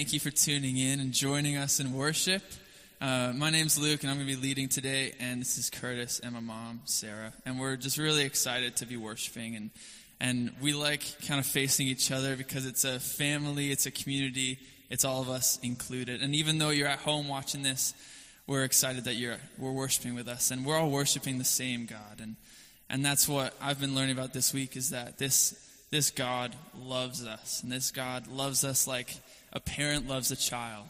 [0.00, 2.42] Thank you for tuning in and joining us in worship.
[3.02, 5.12] Uh, my name's Luke, and I'm going to be leading today.
[5.20, 7.34] And this is Curtis and my mom, Sarah.
[7.44, 9.56] And we're just really excited to be worshiping.
[9.56, 9.70] And,
[10.18, 14.58] and we like kind of facing each other because it's a family, it's a community,
[14.88, 16.22] it's all of us included.
[16.22, 17.92] And even though you're at home watching this,
[18.46, 22.20] we're excited that you're we're worshiping with us, and we're all worshiping the same God.
[22.22, 22.36] And
[22.88, 27.26] and that's what I've been learning about this week is that this this God loves
[27.26, 29.14] us, and this God loves us like
[29.52, 30.88] a parent loves a child.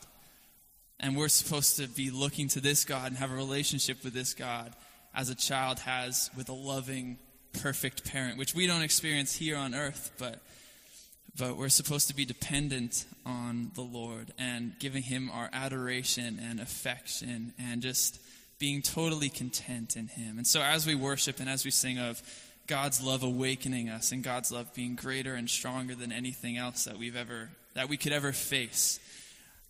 [0.99, 4.35] And we're supposed to be looking to this God and have a relationship with this
[4.35, 4.75] God
[5.15, 7.19] as a child has with a loving,
[7.61, 10.41] perfect parent, which we don't experience here on earth, but,
[11.39, 16.61] but we're supposed to be dependent on the Lord and giving Him our adoration and
[16.61, 18.21] affection and just
[18.59, 20.37] being totally content in Him.
[20.37, 22.23] And so as we worship and as we sing of
[22.67, 26.99] God's love awakening us and God's love being greater and stronger than anything else that
[26.99, 28.99] we've ever that we could ever face.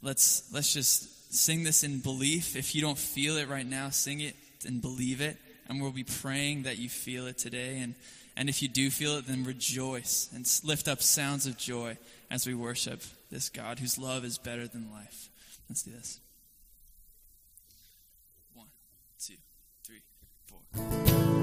[0.03, 2.57] Let's let's just sing this in belief.
[2.57, 4.35] If you don't feel it right now, sing it
[4.67, 5.37] and believe it.
[5.69, 7.79] And we'll be praying that you feel it today.
[7.81, 7.95] And
[8.37, 11.99] and if you do feel it, then rejoice and lift up sounds of joy
[12.31, 15.29] as we worship this God whose love is better than life.
[15.69, 16.21] Let's do this.
[18.55, 18.69] One,
[19.19, 19.35] two,
[19.85, 20.03] three,
[20.47, 21.40] four.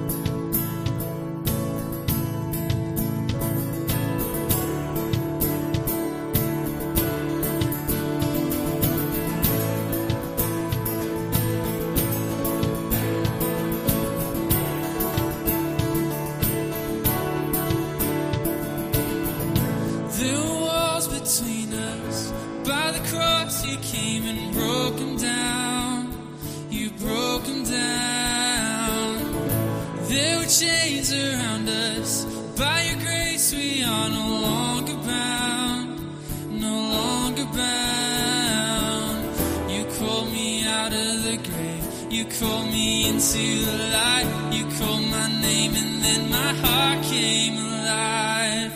[42.25, 44.49] Call me into the light.
[44.51, 48.71] You called my name and then my heart came alive.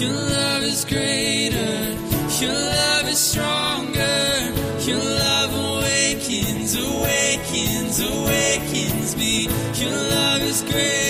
[0.00, 1.74] Your love is greater.
[2.40, 4.20] Your love is stronger.
[4.88, 9.48] Your love awakens, awakens, awakens me.
[9.82, 11.07] Your love is greater.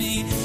[0.00, 0.39] Me.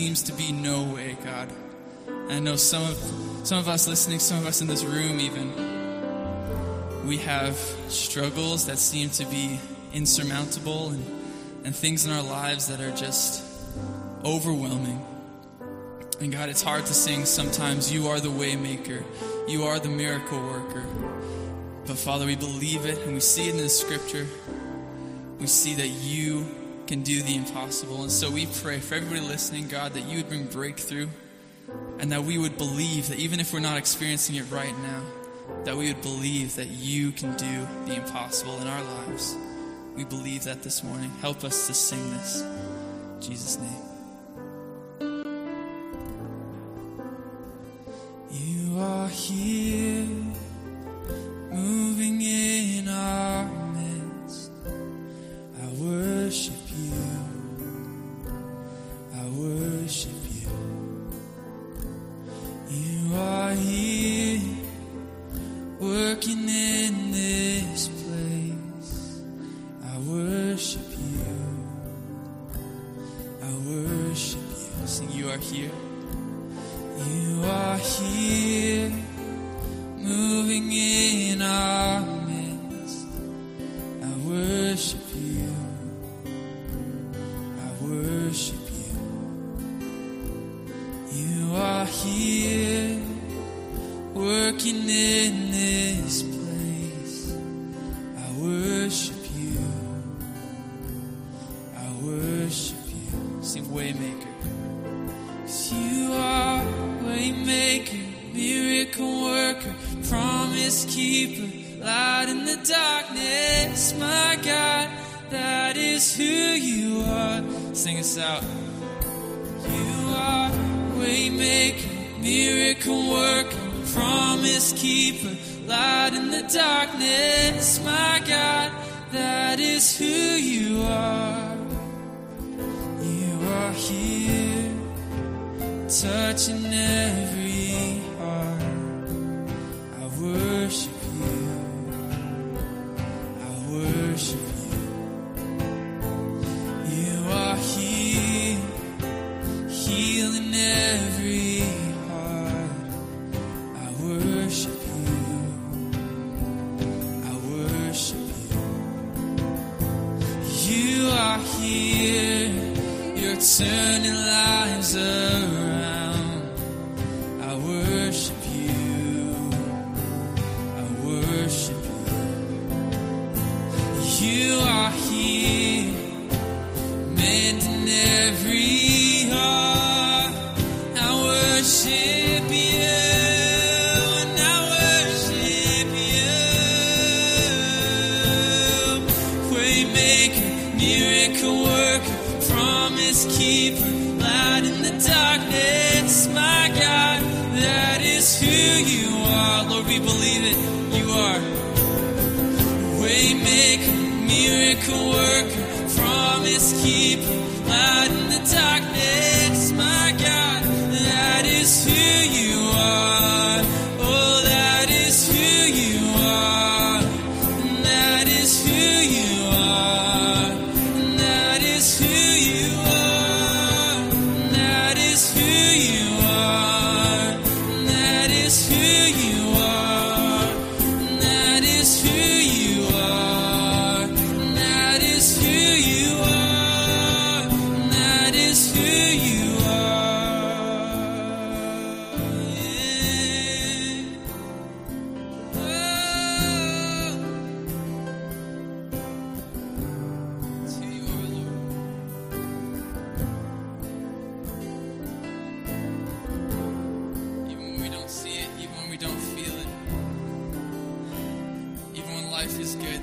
[0.00, 1.50] seems to be no way, God.
[2.08, 2.96] And I know some of
[3.46, 5.52] some of us listening, some of us in this room even,
[7.06, 7.54] we have
[7.88, 9.60] struggles that seem to be
[9.92, 11.04] insurmountable and,
[11.66, 13.44] and things in our lives that are just
[14.24, 15.04] overwhelming.
[16.18, 19.04] And God, it's hard to sing sometimes, You are the waymaker,
[19.48, 20.86] You are the miracle worker.
[21.86, 24.26] But Father, we believe it and we see it in the scripture.
[25.38, 26.46] We see that you
[26.90, 28.02] can do the impossible.
[28.02, 31.06] And so we pray for everybody listening, God, that you would bring breakthrough
[32.00, 35.02] and that we would believe that even if we're not experiencing it right now,
[35.62, 39.36] that we would believe that you can do the impossible in our lives.
[39.94, 41.12] We believe that this morning.
[41.20, 42.40] Help us to sing this.
[42.40, 43.89] In Jesus' name.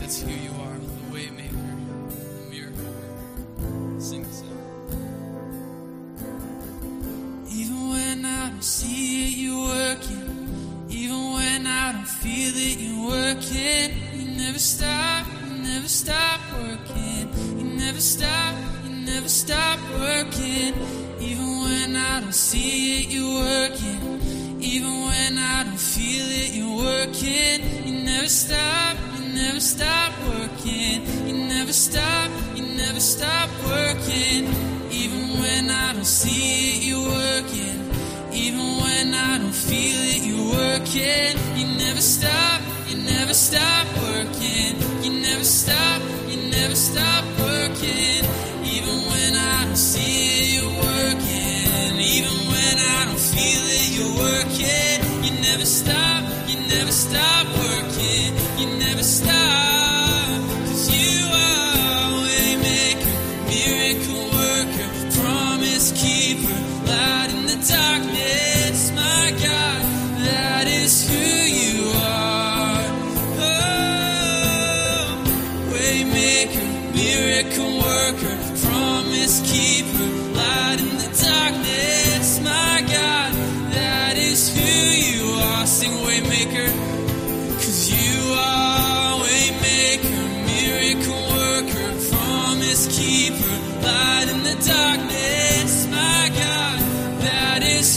[0.08, 0.57] Let's hear you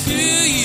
[0.06, 0.59] who you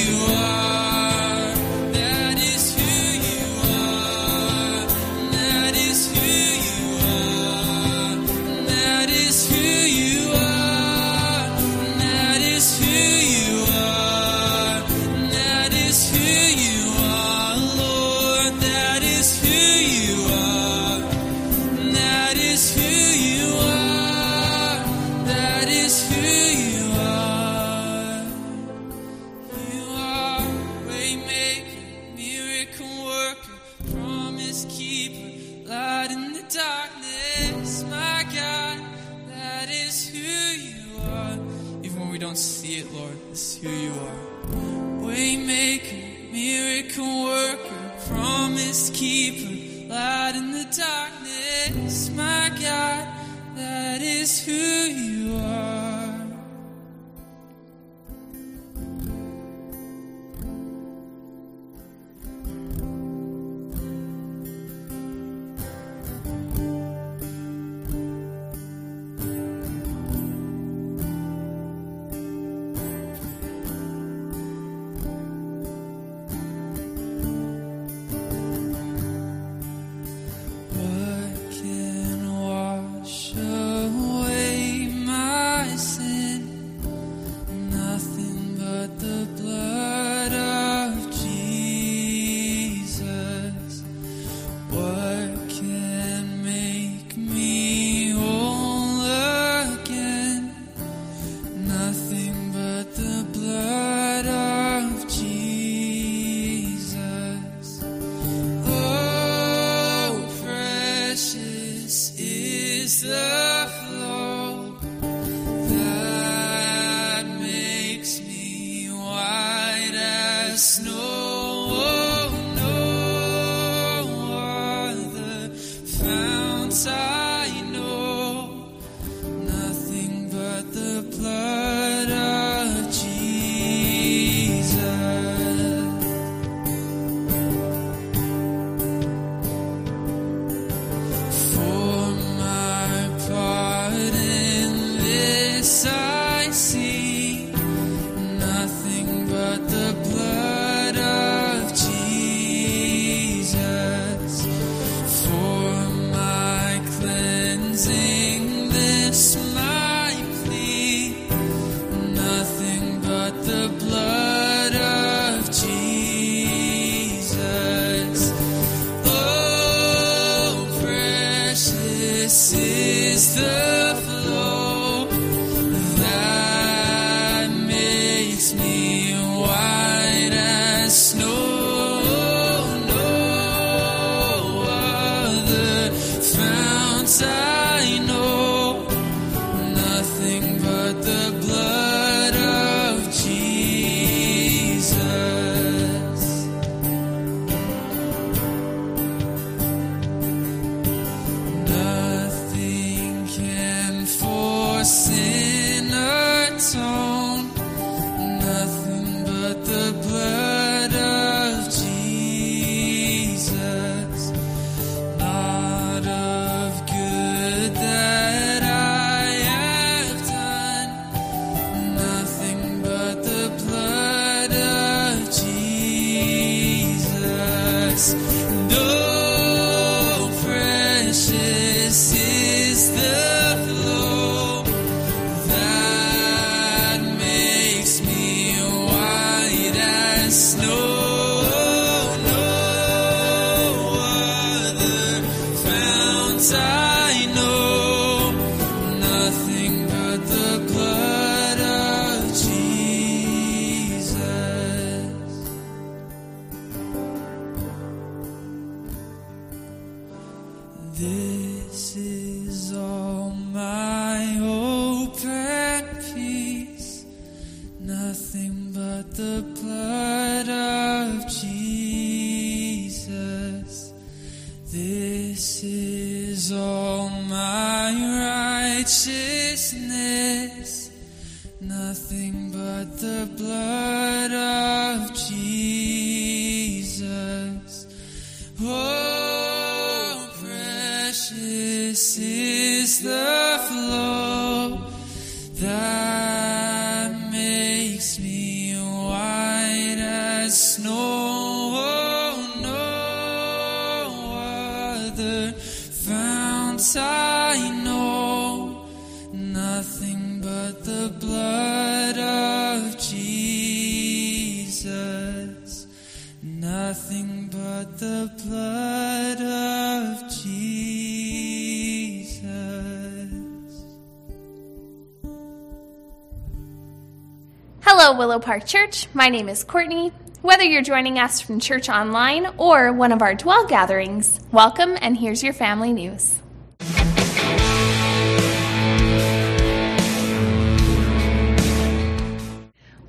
[328.46, 329.08] Park Church.
[329.12, 330.12] My name is Courtney.
[330.44, 335.18] Whether you're joining us from church online or one of our dwell gatherings, welcome and
[335.18, 336.40] here's your family news.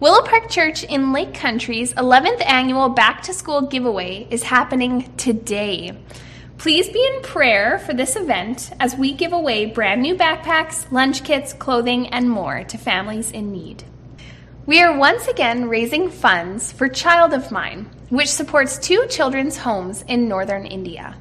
[0.01, 5.93] Willow Park Church in Lake Country's 11th annual Back to School giveaway is happening today.
[6.57, 11.25] Please be in prayer for this event as we give away brand new backpacks, lunch
[11.25, 13.85] kits, clothing, and more to families in need.
[14.67, 20.03] We are once again raising funds for Child of Mine, which supports two children's homes
[20.09, 21.15] in northern India.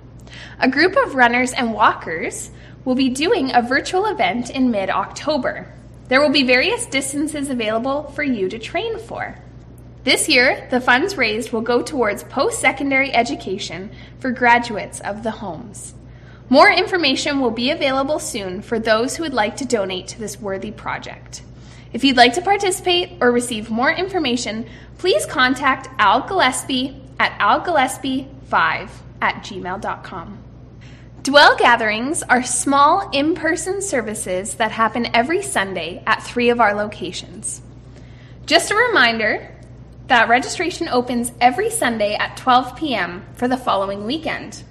[0.60, 2.50] A group of runners and walkers
[2.86, 5.72] will be doing a virtual event in mid October.
[6.08, 9.38] There will be various distances available for you to train for.
[10.06, 15.30] This year, the funds raised will go towards post secondary education for graduates of the
[15.30, 15.94] homes.
[16.50, 20.42] More information will be available soon for those who would like to donate to this
[20.42, 21.44] worthy project.
[21.96, 28.90] If you'd like to participate or receive more information, please contact Al Gillespie at algillespie5
[29.22, 30.38] at gmail.com.
[31.24, 36.74] Dwell gatherings are small in person services that happen every Sunday at three of our
[36.74, 37.62] locations.
[38.46, 39.50] Just a reminder
[40.08, 43.26] that registration opens every Sunday at 12 p.m.
[43.36, 44.66] for the following weekend.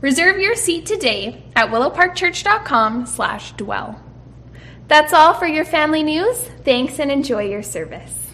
[0.00, 4.09] Reserve your seat today at willowparkchurch.com/dwell.
[4.90, 6.36] That's all for your family news.
[6.64, 8.32] Thanks and enjoy your service.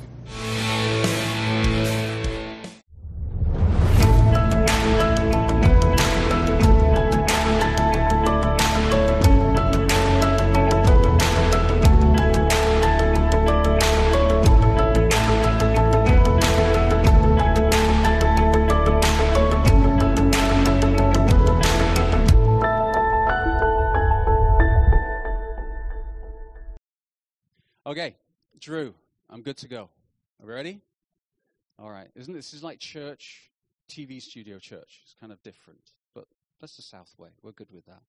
[27.86, 28.16] Okay,
[28.58, 28.92] Drew,
[29.30, 29.82] I'm good to go.
[30.42, 30.80] Are we ready?
[31.78, 32.08] All right.
[32.16, 33.48] Isn't this is like church,
[33.88, 35.02] TV studio church?
[35.04, 36.24] It's kind of different, but
[36.60, 37.28] that's the South way.
[37.44, 38.00] We're good with that.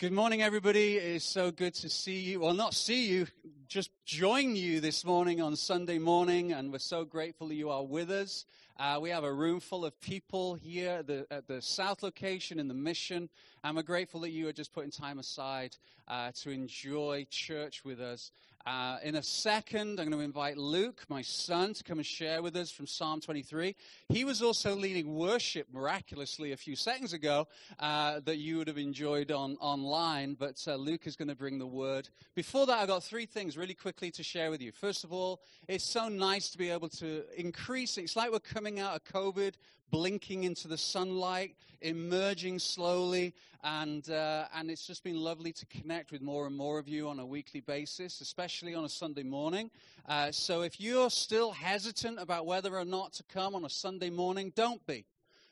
[0.00, 0.96] Good morning, everybody.
[0.96, 2.40] It is so good to see you.
[2.40, 3.28] Well, not see you,
[3.68, 7.84] just join you this morning on Sunday morning, and we're so grateful that you are
[7.84, 8.44] with us.
[8.76, 12.58] Uh, we have a room full of people here at the, at the South location
[12.58, 13.28] in the mission,
[13.62, 15.76] and we're grateful that you are just putting time aside
[16.08, 18.32] uh, to enjoy church with us.
[18.66, 22.42] Uh, in a second, I'm going to invite Luke, my son, to come and share
[22.42, 23.74] with us from Psalm 23.
[24.10, 28.76] He was also leading worship miraculously a few seconds ago uh, that you would have
[28.76, 32.10] enjoyed on online, but uh, Luke is going to bring the word.
[32.34, 34.72] Before that, I've got three things really quickly to share with you.
[34.72, 37.96] First of all, it's so nice to be able to increase.
[37.96, 39.54] It's like we're coming out of COVID,
[39.90, 46.12] blinking into the sunlight, emerging slowly, and uh, and it's just been lovely to connect
[46.12, 49.70] with more and more of you on a weekly basis, especially on a Sunday morning.
[50.08, 54.10] Uh, so if you're still hesitant about whether or not to come on a Sunday
[54.10, 55.04] morning, don't be.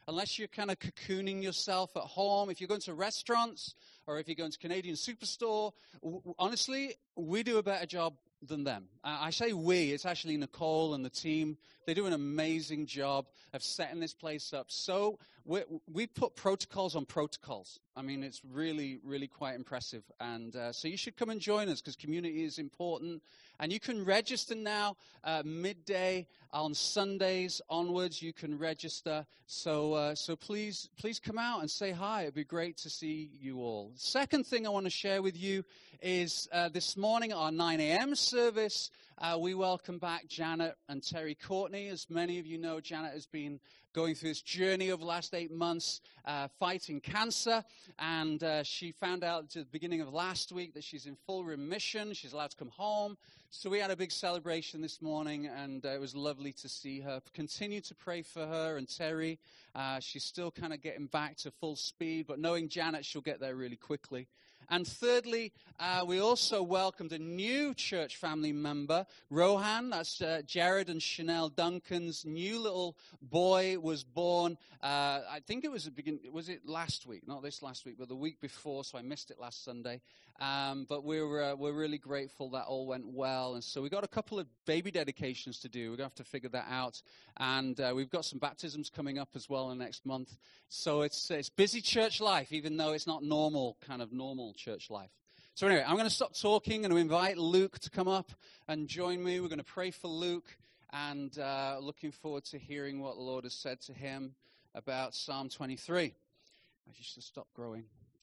[0.07, 3.75] Unless you're kind of cocooning yourself at home, if you're going to restaurants
[4.07, 5.73] or if you're going to Canadian Superstore,
[6.03, 8.89] w- honestly, we do a better job than them.
[9.05, 11.59] I say we, it's actually Nicole and the team.
[11.89, 13.25] They do an amazing job
[13.55, 14.67] of setting this place up.
[14.69, 17.81] So we, we put protocols on protocols.
[17.97, 20.03] I mean, it's really, really quite impressive.
[20.21, 23.23] And uh, so you should come and join us because community is important.
[23.59, 28.21] And you can register now uh, midday on Sundays onwards.
[28.21, 29.25] You can register.
[29.47, 32.25] So, uh, so please, please come out and say hi.
[32.25, 33.93] It'd be great to see you all.
[33.95, 35.65] Second thing I want to share with you
[36.03, 38.15] is uh, this morning our 9 a.m.
[38.15, 38.91] service.
[39.21, 41.89] Uh, we welcome back Janet and Terry Courtney.
[41.89, 43.59] As many of you know, Janet has been
[43.93, 47.65] going through this journey over the last eight months uh, fighting cancer.
[47.99, 51.45] And uh, she found out at the beginning of last week that she's in full
[51.45, 52.13] remission.
[52.13, 53.17] She's allowed to come home.
[53.51, 57.01] So we had a big celebration this morning, and uh, it was lovely to see
[57.01, 57.21] her.
[57.33, 59.39] Continue to pray for her and Terry.
[59.75, 63.41] Uh, she's still kind of getting back to full speed, but knowing Janet, she'll get
[63.41, 64.29] there really quickly.
[64.71, 69.89] And thirdly, uh, we also welcomed a new church family member, Rohan.
[69.89, 74.59] That's uh, Jared and Chanel Duncan's new little boy was born.
[74.83, 75.91] Uh, I think it was
[76.31, 78.85] was it last week, not this last week, but the week before.
[78.85, 80.03] So I missed it last Sunday.
[80.41, 83.55] Um, but we're uh, we're really grateful that all went well.
[83.55, 85.91] And so we've got a couple of baby dedications to do.
[85.91, 87.03] We're gonna have to figure that out.
[87.39, 90.37] And uh, we've got some baptisms coming up as well in the next month.
[90.69, 94.91] So it's it's busy church life, even though it's not normal kind of normal church
[94.91, 95.11] life.
[95.59, 98.31] So anyway, I'm going to stop talking and invite Luke to come up
[98.69, 99.41] and join me.
[99.41, 100.57] We're going to pray for Luke
[100.93, 104.37] and uh, looking forward to hearing what the Lord has said to him
[104.77, 106.05] about Psalm 23.
[106.05, 107.83] I just to stop growing.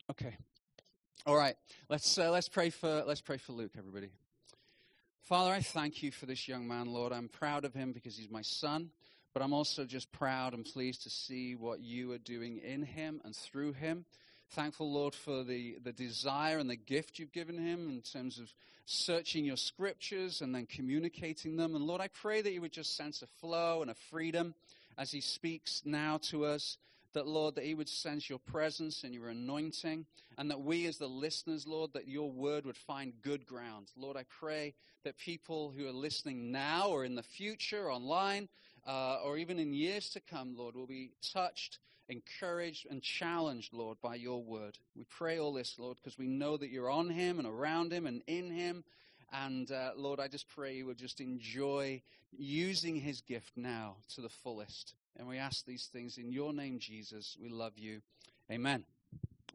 [0.10, 0.38] Okay.
[1.24, 1.56] All right.
[1.90, 4.10] Let's uh, let's pray for let's pray for Luke, everybody.
[5.24, 7.12] Father, I thank you for this young man, Lord.
[7.12, 8.92] I'm proud of him because he's my son,
[9.34, 13.22] but I'm also just proud and pleased to see what you are doing in him
[13.26, 14.06] and through him.
[14.52, 18.54] Thankful, Lord, for the, the desire and the gift you've given him in terms of
[18.86, 21.74] searching your scriptures and then communicating them.
[21.74, 24.54] And Lord, I pray that you would just sense a flow and a freedom
[24.96, 26.78] as he speaks now to us.
[27.16, 30.06] That, Lord, that he would sense your presence and your anointing,
[30.38, 33.92] and that we as the listeners, Lord, that your word would find good ground.
[33.98, 38.50] Lord, I pray that people who are listening now or in the future, online,
[38.86, 43.98] uh, or even in years to come, Lord, will be touched encouraged and challenged, Lord,
[44.02, 44.78] by your word.
[44.96, 48.06] We pray all this, Lord, because we know that you're on him and around him
[48.06, 48.84] and in him.
[49.32, 52.02] And uh, Lord, I just pray you will just enjoy
[52.32, 54.94] using his gift now to the fullest.
[55.18, 57.38] And we ask these things in your name, Jesus.
[57.42, 58.02] We love you.
[58.52, 58.84] Amen.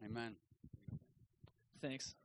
[0.03, 0.35] Amen.
[1.81, 2.15] Thanks.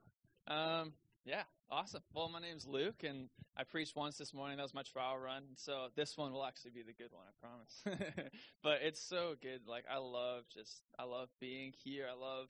[0.49, 0.93] Um,
[1.25, 2.03] yeah, awesome.
[2.15, 4.57] Well, my name's Luke, and I preached once this morning.
[4.57, 5.43] That was my trial run.
[5.57, 8.31] So this one will actually be the good one, I promise.
[8.63, 9.63] but it's so good.
[9.67, 12.07] Like I love just I love being here.
[12.11, 12.47] I love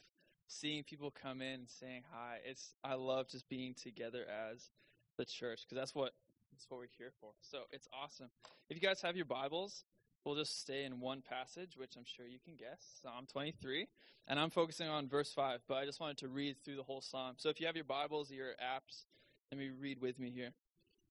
[0.49, 2.39] seeing people come in and saying hi.
[2.45, 4.71] It's I love just being together as
[5.17, 6.13] the church because that's what
[6.53, 7.31] that's what we're here for.
[7.41, 8.31] So it's awesome.
[8.69, 9.85] If you guys have your Bibles,
[10.27, 13.87] we'll just stay in one passage, which I'm sure you can guess, Psalm 23.
[14.27, 17.01] And I'm focusing on verse 5, but I just wanted to read through the whole
[17.01, 17.35] psalm.
[17.39, 19.05] So if you have your Bibles or your apps,
[19.53, 20.51] let me read with me here.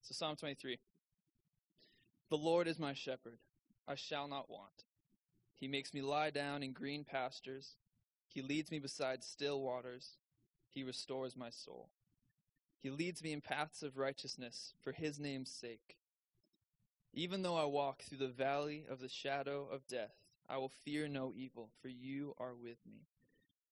[0.02, 0.78] So Psalm 23.
[2.30, 3.40] The Lord is my shepherd.
[3.88, 4.84] I shall not want.
[5.54, 7.78] He makes me lie down in green pastures.
[8.28, 10.18] He leads me beside still waters.
[10.70, 11.90] He restores my soul.
[12.82, 15.96] He leads me in paths of righteousness for his name's sake.
[17.16, 20.14] Even though I walk through the valley of the shadow of death,
[20.48, 23.08] I will fear no evil, for you are with me.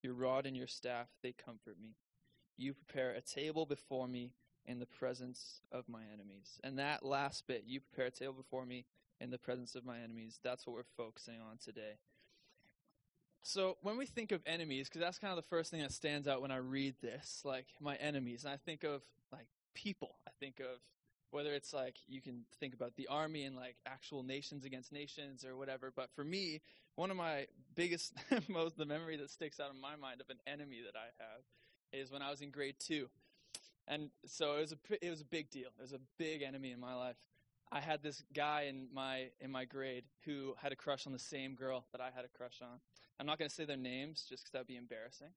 [0.01, 1.97] Your rod and your staff, they comfort me.
[2.57, 4.31] You prepare a table before me
[4.65, 6.59] in the presence of my enemies.
[6.63, 8.85] And that last bit, you prepare a table before me
[9.19, 11.97] in the presence of my enemies, that's what we're focusing on today.
[13.41, 16.27] So when we think of enemies, because that's kind of the first thing that stands
[16.27, 19.01] out when I read this, like my enemies, and I think of
[19.31, 20.15] like people.
[20.27, 20.79] I think of
[21.33, 25.43] whether it's like you can think about the army and like actual nations against nations
[25.43, 25.91] or whatever.
[25.93, 26.61] But for me,
[26.95, 28.13] one of my biggest,
[28.47, 31.41] most the memory that sticks out in my mind of an enemy that I have
[31.91, 33.07] is when I was in grade two,
[33.87, 35.69] and so it was a it was a big deal.
[35.77, 37.17] It was a big enemy in my life.
[37.71, 41.19] I had this guy in my in my grade who had a crush on the
[41.19, 42.79] same girl that I had a crush on.
[43.19, 45.33] I'm not going to say their names just because that'd be embarrassing.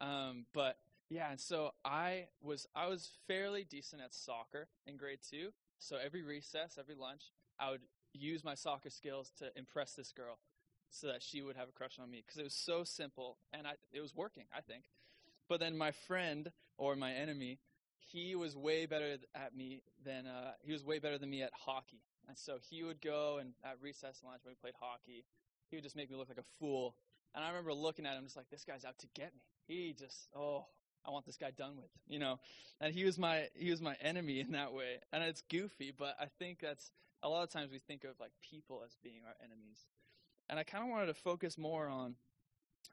[0.00, 0.78] Um, but
[1.08, 5.50] yeah, and so I was I was fairly decent at soccer in grade two.
[5.78, 10.38] So every recess, every lunch, I would use my soccer skills to impress this girl,
[10.90, 13.66] so that she would have a crush on me because it was so simple and
[13.66, 14.84] I, it was working, I think.
[15.48, 17.58] But then my friend or my enemy,
[17.98, 21.50] he was way better at me than uh, he was way better than me at
[21.52, 22.02] hockey.
[22.28, 25.24] And so he would go and at recess lunch when we played hockey,
[25.68, 26.96] he would just make me look like a fool.
[27.34, 29.42] And I remember looking at him just like this guy's out to get me.
[29.66, 30.66] He just oh
[31.06, 32.38] I want this guy done with, you know.
[32.80, 34.98] And he was my he was my enemy in that way.
[35.12, 36.90] And it's goofy, but I think that's
[37.22, 39.86] a lot of times we think of like people as being our enemies.
[40.48, 42.16] And I kind of wanted to focus more on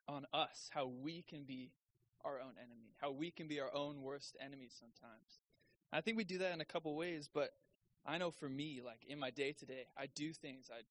[0.07, 1.71] on us, how we can be
[2.23, 5.39] our own enemy, how we can be our own worst enemies sometimes.
[5.93, 7.51] I think we do that in a couple ways, but
[8.05, 10.81] I know for me, like in my day to day, I do things I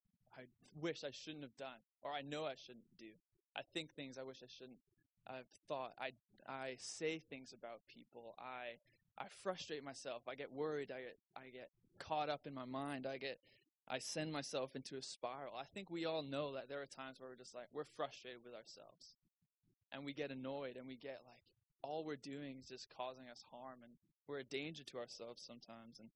[0.40, 0.44] I
[0.80, 3.10] wish I shouldn't have done, or I know I shouldn't do.
[3.56, 4.78] I think things I wish I shouldn't
[5.26, 5.92] I've thought.
[5.98, 6.12] I
[6.48, 8.34] I say things about people.
[8.38, 8.78] I
[9.18, 10.22] I frustrate myself.
[10.28, 10.90] I get worried.
[10.90, 13.06] I get I get caught up in my mind.
[13.06, 13.38] I get
[13.88, 15.54] I send myself into a spiral.
[15.58, 18.40] I think we all know that there are times where we're just like we're frustrated
[18.44, 19.14] with ourselves.
[19.92, 21.42] And we get annoyed and we get like
[21.82, 23.92] all we're doing is just causing us harm and
[24.28, 26.10] we're a danger to ourselves sometimes and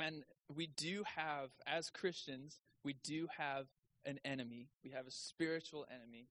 [0.00, 0.22] and
[0.54, 3.66] we do have as Christians, we do have
[4.04, 4.68] an enemy.
[4.84, 6.28] We have a spiritual enemy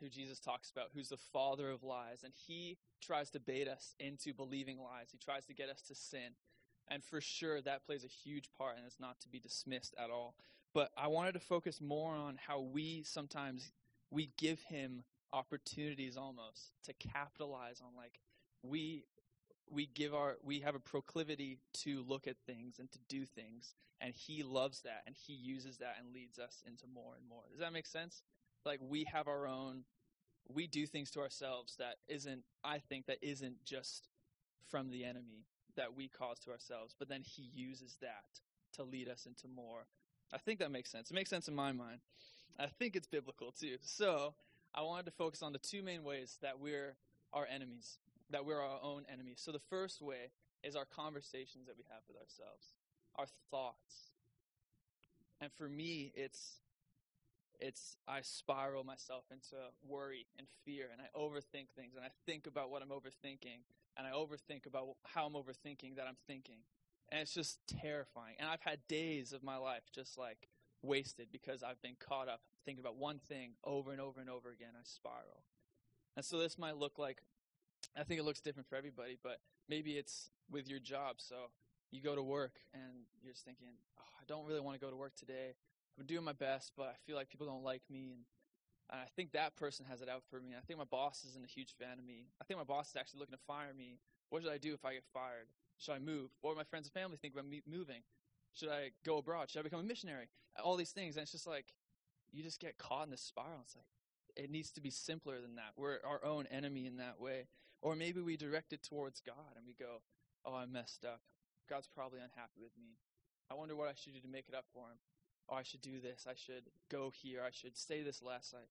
[0.00, 3.94] who Jesus talks about, who's the father of lies, and he tries to bait us
[3.98, 5.08] into believing lies.
[5.10, 6.34] He tries to get us to sin.
[6.88, 10.10] And for sure, that plays a huge part, and it's not to be dismissed at
[10.10, 10.34] all.
[10.74, 13.72] But I wanted to focus more on how we sometimes
[14.10, 18.20] we give him opportunities almost to capitalize on like
[18.62, 19.04] we
[19.70, 23.74] we give our we have a proclivity to look at things and to do things
[24.00, 27.42] and he loves that and he uses that and leads us into more and more
[27.50, 28.22] does that make sense
[28.64, 29.84] like we have our own
[30.52, 34.08] we do things to ourselves that isn't i think that isn't just
[34.68, 35.46] from the enemy
[35.76, 38.40] that we cause to ourselves but then he uses that
[38.72, 39.86] to lead us into more
[40.32, 42.00] i think that makes sense it makes sense in my mind
[42.58, 44.34] i think it's biblical too so
[44.74, 46.94] i wanted to focus on the two main ways that we're
[47.32, 47.98] our enemies
[48.30, 49.40] that we're our own enemies.
[49.40, 50.30] So the first way
[50.62, 52.74] is our conversations that we have with ourselves,
[53.16, 54.10] our thoughts.
[55.40, 56.60] And for me, it's
[57.60, 62.46] it's I spiral myself into worry and fear and I overthink things and I think
[62.46, 63.62] about what I'm overthinking
[63.96, 66.58] and I overthink about how I'm overthinking that I'm thinking.
[67.10, 68.34] And it's just terrifying.
[68.38, 70.48] And I've had days of my life just like
[70.82, 74.50] wasted because I've been caught up thinking about one thing over and over and over
[74.50, 74.70] again.
[74.74, 75.44] I spiral.
[76.16, 77.22] And so this might look like
[77.96, 79.38] I think it looks different for everybody, but
[79.68, 81.16] maybe it's with your job.
[81.18, 81.36] So
[81.90, 84.90] you go to work and you're just thinking, oh, I don't really want to go
[84.90, 85.54] to work today.
[85.98, 88.10] I'm doing my best, but I feel like people don't like me.
[88.12, 88.24] And,
[88.90, 90.50] and I think that person has it out for me.
[90.56, 92.26] I think my boss isn't a huge fan of me.
[92.40, 93.98] I think my boss is actually looking to fire me.
[94.30, 95.46] What should I do if I get fired?
[95.78, 96.30] Should I move?
[96.40, 98.02] What do my friends and family think about me moving?
[98.54, 99.50] Should I go abroad?
[99.50, 100.28] Should I become a missionary?
[100.62, 101.16] All these things.
[101.16, 101.74] And it's just like,
[102.32, 103.60] you just get caught in this spiral.
[103.62, 103.86] It's like,
[104.36, 105.72] it needs to be simpler than that.
[105.76, 107.46] We're our own enemy in that way.
[107.82, 110.02] Or maybe we direct it towards God and we go,
[110.44, 111.20] oh, I messed up.
[111.68, 112.96] God's probably unhappy with me.
[113.50, 114.98] I wonder what I should do to make it up for him.
[115.48, 116.26] Oh, I should do this.
[116.28, 117.42] I should go here.
[117.46, 118.54] I should say this less.
[118.56, 118.62] I,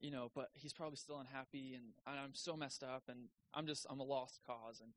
[0.00, 3.86] you know, but he's probably still unhappy and I'm so messed up and I'm just,
[3.88, 4.80] I'm a lost cause.
[4.82, 4.92] And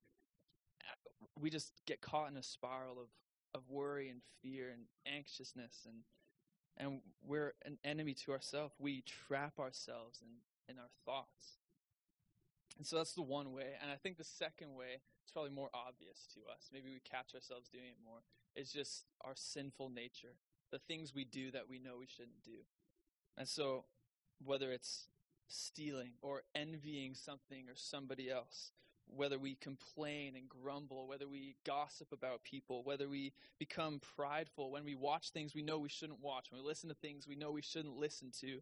[0.82, 3.10] uh, we just get caught in a spiral of,
[3.54, 5.98] of worry and fear and anxiousness and,
[6.78, 8.74] and we're an enemy to ourselves.
[8.80, 11.60] We trap ourselves in, in our thoughts.
[12.78, 13.74] And so that's the one way.
[13.82, 16.70] And I think the second way is probably more obvious to us.
[16.74, 18.20] Maybe we catch ourselves doing it more.
[18.56, 20.36] It's just our sinful nature,
[20.72, 22.64] the things we do that we know we shouldn't do.
[23.38, 23.86] And so,
[24.44, 25.08] whether it's
[25.48, 28.72] stealing or envying something or somebody else,
[29.08, 34.84] whether we complain and grumble, whether we gossip about people, whether we become prideful, when
[34.84, 37.52] we watch things we know we shouldn't watch, when we listen to things we know
[37.52, 38.62] we shouldn't listen to,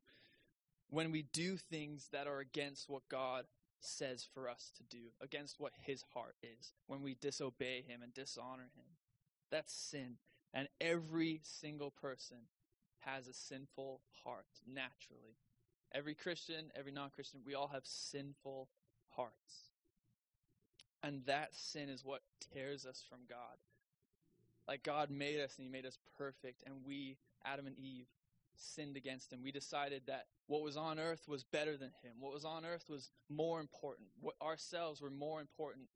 [0.89, 3.45] when we do things that are against what God
[3.79, 8.13] says for us to do, against what his heart is, when we disobey him and
[8.13, 8.85] dishonor him.
[9.49, 10.17] That's sin.
[10.53, 12.37] And every single person
[12.99, 15.37] has a sinful heart, naturally.
[15.93, 18.69] Every Christian, every non Christian, we all have sinful
[19.09, 19.71] hearts.
[21.01, 22.21] And that sin is what
[22.53, 23.57] tears us from God.
[24.67, 28.07] Like God made us and He made us perfect, and we, Adam and Eve,
[28.55, 29.41] sinned against him.
[29.43, 32.13] We decided that what was on earth was better than him.
[32.19, 34.07] What was on earth was more important.
[34.21, 35.87] What ourselves were more important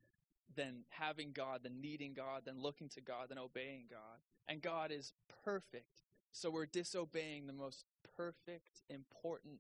[0.55, 4.19] than having God, than needing God, than looking to God, than obeying God.
[4.47, 6.01] And God is perfect.
[6.31, 9.59] So we're disobeying the most perfect, important,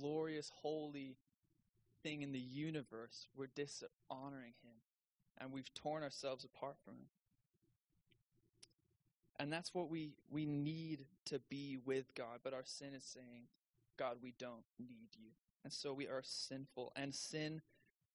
[0.00, 1.16] glorious, holy
[2.02, 3.26] thing in the universe.
[3.36, 4.80] We're dishonoring him.
[5.38, 7.08] And we've torn ourselves apart from him.
[9.40, 12.40] And that's what we, we need to be with God.
[12.42, 13.46] But our sin is saying,
[13.96, 15.30] God, we don't need you.
[15.64, 16.92] And so we are sinful.
[16.96, 17.62] And sin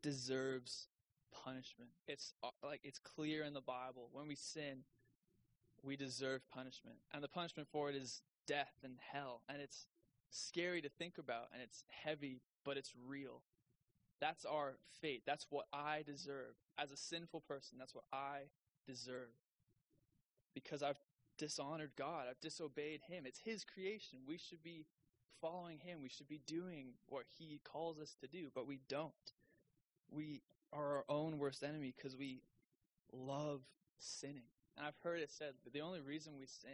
[0.02, 0.88] deserves
[1.44, 1.90] punishment.
[2.08, 4.10] It's uh, like it's clear in the Bible.
[4.12, 4.84] When we sin,
[5.84, 6.98] we deserve punishment.
[7.14, 9.42] And the punishment for it is death and hell.
[9.50, 9.88] And it's
[10.30, 13.42] scary to think about and it's heavy, but it's real.
[14.20, 15.24] That's our fate.
[15.26, 16.56] That's what I deserve.
[16.78, 18.44] As a sinful person, that's what I
[18.88, 19.36] deserve.
[20.54, 21.00] Because I've
[21.38, 22.28] dishonored God.
[22.30, 23.26] I've disobeyed Him.
[23.26, 24.20] It's His creation.
[24.28, 24.86] We should be
[25.42, 26.00] following Him.
[26.02, 29.12] We should be doing what He calls us to do, but we don't.
[30.10, 30.42] We
[30.74, 32.42] are our own worst enemy because we
[33.12, 33.62] love
[34.00, 34.50] sinning.
[34.78, 36.72] And I've heard it said that the only reason we sin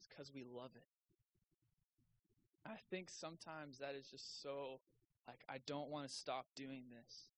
[0.00, 0.86] is because we love it.
[2.66, 4.80] I think sometimes that is just so,
[5.28, 7.28] like, I don't want to stop doing this.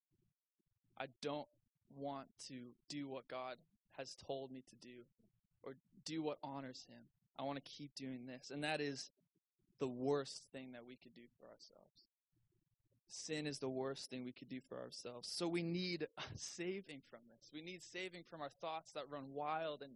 [0.98, 1.48] I don't
[1.94, 2.54] want to
[2.88, 3.56] do what God
[3.96, 5.04] has told me to do
[5.62, 7.02] or do what honors him.
[7.38, 8.50] I want to keep doing this.
[8.50, 9.10] And that is
[9.78, 12.06] the worst thing that we could do for ourselves.
[13.08, 15.28] Sin is the worst thing we could do for ourselves.
[15.28, 17.50] So we need saving from this.
[17.52, 19.92] We need saving from our thoughts that run wild and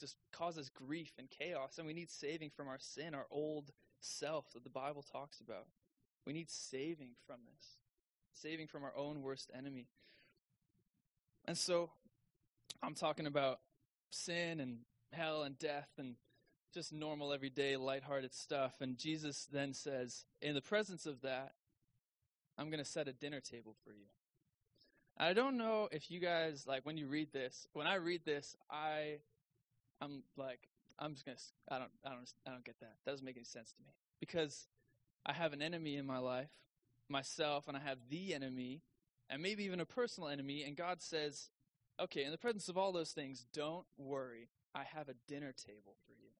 [0.00, 1.78] just cause us grief and chaos.
[1.78, 5.66] And we need saving from our sin, our old self that the Bible talks about.
[6.26, 7.78] We need saving from this,
[8.32, 9.88] saving from our own worst enemy.
[11.44, 11.90] And so
[12.82, 13.60] I'm talking about
[14.10, 14.78] sin and
[15.12, 16.14] hell and death and
[16.72, 18.74] just normal, everyday, lighthearted stuff.
[18.80, 21.52] And Jesus then says, In the presence of that,
[22.58, 24.06] I'm going to set a dinner table for you.
[25.18, 28.56] I don't know if you guys, like, when you read this, when I read this,
[28.70, 29.18] I,
[30.00, 32.94] I'm like, I'm just going to, I don't, I don't, I don't get that.
[33.04, 33.92] That doesn't make any sense to me.
[34.20, 34.66] Because
[35.26, 36.50] I have an enemy in my life,
[37.08, 38.82] myself, and I have the enemy,
[39.28, 41.50] and maybe even a personal enemy, and God says,
[42.00, 44.48] okay, in the presence of all those things, don't worry.
[44.74, 46.30] I have a dinner table for you.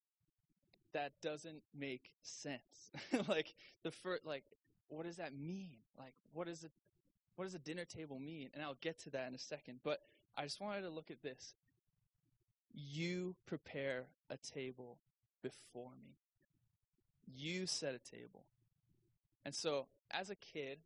[0.95, 2.91] That doesn't make sense.
[3.29, 4.45] like the first, like,
[4.93, 5.79] what does that mean?
[5.99, 6.71] Like, what is it?
[7.37, 8.51] What does a dinner table mean?
[8.53, 9.81] And I'll get to that in a second.
[9.83, 10.01] But
[10.37, 11.55] I just wanted to look at this.
[12.75, 14.99] You prepare a table
[15.43, 16.17] before me.
[17.27, 18.45] You set a table.
[19.45, 20.79] And so, as a kid,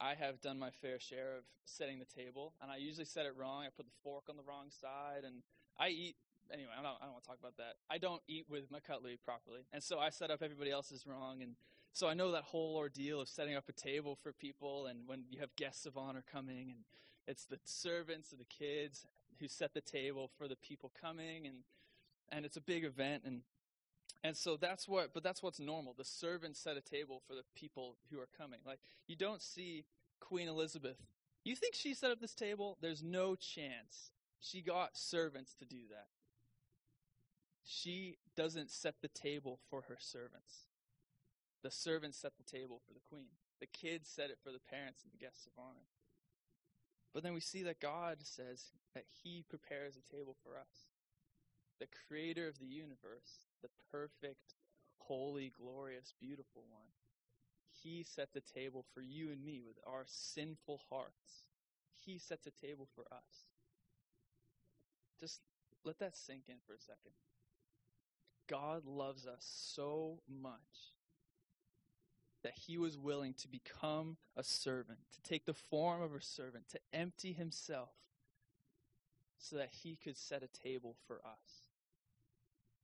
[0.00, 3.34] I have done my fair share of setting the table, and I usually set it
[3.38, 3.64] wrong.
[3.64, 5.42] I put the fork on the wrong side, and
[5.78, 6.16] I eat.
[6.52, 7.76] Anyway, I don't, I don't want to talk about that.
[7.88, 11.40] I don't eat with my cutlery properly, and so I set up everybody else's wrong.
[11.42, 11.54] And
[11.94, 15.24] so I know that whole ordeal of setting up a table for people, and when
[15.30, 16.80] you have guests of honor coming, and
[17.26, 19.06] it's the servants and the kids
[19.38, 21.58] who set the table for the people coming, and
[22.30, 23.42] and it's a big event, and
[24.24, 25.94] and so that's what, but that's what's normal.
[25.96, 28.58] The servants set a table for the people who are coming.
[28.66, 29.84] Like, you don't see
[30.18, 30.96] Queen Elizabeth.
[31.44, 32.78] You think she set up this table?
[32.80, 34.10] There's no chance.
[34.40, 36.06] She got servants to do that.
[37.64, 40.68] She doesn't set the table for her servants.
[41.64, 43.32] The servants set the table for the queen.
[43.58, 45.88] The kids set it for the parents and the guests of honor.
[47.14, 50.92] But then we see that God says that He prepares a table for us.
[51.80, 54.56] The creator of the universe the perfect,
[54.98, 56.92] holy, glorious, beautiful one.
[57.82, 61.46] He set the table for you and me with our sinful hearts.
[62.04, 63.48] He sets a table for us.
[65.18, 65.40] Just
[65.82, 67.12] let that sink in for a second.
[68.50, 70.92] God loves us so much
[72.44, 76.68] that he was willing to become a servant, to take the form of a servant,
[76.68, 77.88] to empty himself
[79.38, 81.64] so that he could set a table for us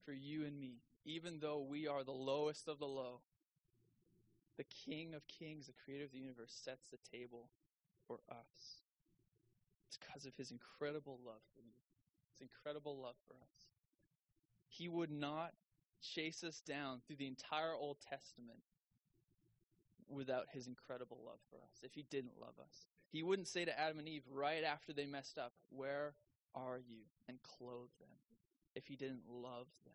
[0.05, 3.21] for you and me, even though we are the lowest of the low.
[4.57, 7.51] The King of Kings, the creator of the universe, sets the table
[8.07, 8.81] for us.
[9.89, 11.79] It's because of his incredible love for you,
[12.33, 13.69] his incredible love for us.
[14.69, 15.53] He would not
[16.03, 18.61] chase us down through the entire Old Testament
[20.11, 22.87] without his incredible love for us, if he didn't love us.
[23.11, 26.15] He wouldn't say to Adam and Eve right after they messed up, Where
[26.55, 27.05] are you?
[27.29, 28.09] and clothe them
[28.75, 29.95] if he didn't love them.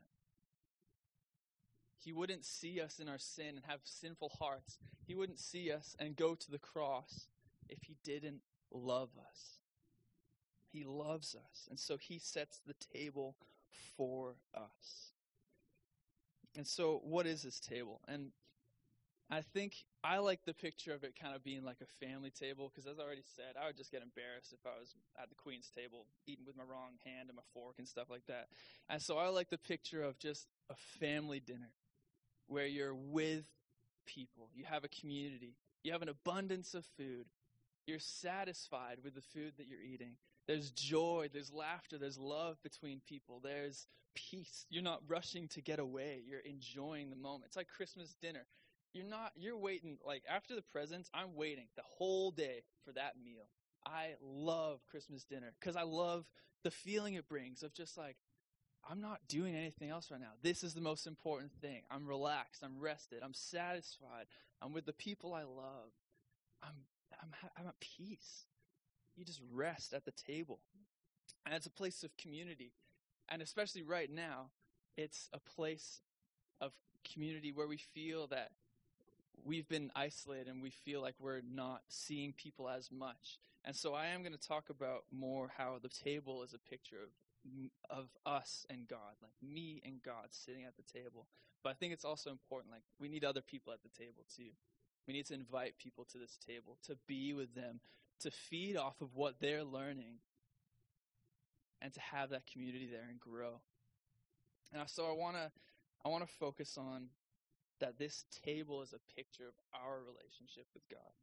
[1.97, 4.78] He wouldn't see us in our sin and have sinful hearts.
[5.05, 7.28] He wouldn't see us and go to the cross
[7.68, 8.41] if he didn't
[8.72, 9.59] love us.
[10.72, 11.68] He loves us.
[11.70, 13.36] And so he sets the table
[13.97, 15.13] for us.
[16.55, 18.01] And so, what is this table?
[18.07, 18.32] And
[19.30, 19.73] I think
[20.03, 22.99] I like the picture of it kind of being like a family table because, as
[22.99, 26.05] I already said, I would just get embarrassed if I was at the queen's table
[26.28, 28.49] eating with my wrong hand and my fork and stuff like that.
[28.88, 31.71] And so I like the picture of just a family dinner
[32.47, 33.45] where you're with
[34.05, 37.26] people, you have a community, you have an abundance of food,
[37.88, 40.17] you're satisfied with the food that you're eating.
[40.47, 44.67] There's joy, there's laughter, there's love between people, there's peace.
[44.69, 47.45] You're not rushing to get away, you're enjoying the moment.
[47.47, 48.45] It's like Christmas dinner
[48.95, 53.13] you're not you're waiting like after the presents i'm waiting the whole day for that
[53.23, 53.49] meal.
[53.85, 56.25] I love christmas dinner because i love
[56.63, 58.15] the feeling it brings of just like
[58.89, 60.31] i'm not doing anything else right now.
[60.41, 61.83] This is the most important thing.
[61.91, 64.25] I'm relaxed i'm rested i'm satisfied
[64.61, 65.91] i'm with the people i love.
[66.63, 66.85] I'm
[67.21, 68.45] i'm, I'm at peace.
[69.17, 70.59] You just rest at the table.
[71.45, 72.71] And it's a place of community.
[73.29, 74.51] And especially right now
[74.97, 75.99] it's a place
[76.61, 76.71] of
[77.13, 78.51] community where we feel that
[79.45, 83.37] we've been isolated and we feel like we're not seeing people as much.
[83.63, 86.97] And so I am going to talk about more how the table is a picture
[87.01, 87.09] of
[87.89, 91.27] of us and God, like me and God sitting at the table.
[91.63, 94.49] But I think it's also important like we need other people at the table too.
[95.07, 97.79] We need to invite people to this table, to be with them,
[98.21, 100.15] to feed off of what they're learning
[101.81, 103.61] and to have that community there and grow.
[104.73, 105.51] And so I want to
[106.03, 107.07] I want to focus on
[107.80, 111.13] that this table is a picture of our relationship with God.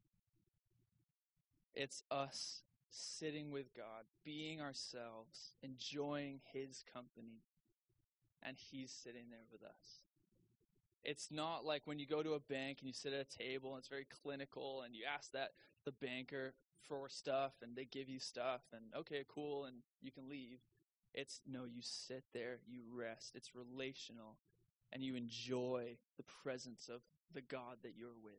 [1.74, 7.42] It's us sitting with God, being ourselves, enjoying his company,
[8.42, 10.02] and he's sitting there with us.
[11.02, 13.70] It's not like when you go to a bank and you sit at a table
[13.70, 15.50] and it's very clinical and you ask that
[15.84, 16.54] the banker
[16.86, 20.58] for stuff and they give you stuff and okay, cool, and you can leave.
[21.14, 23.32] It's no, you sit there, you rest.
[23.34, 24.36] It's relational
[24.92, 27.00] and you enjoy the presence of
[27.32, 28.34] the God that you're with.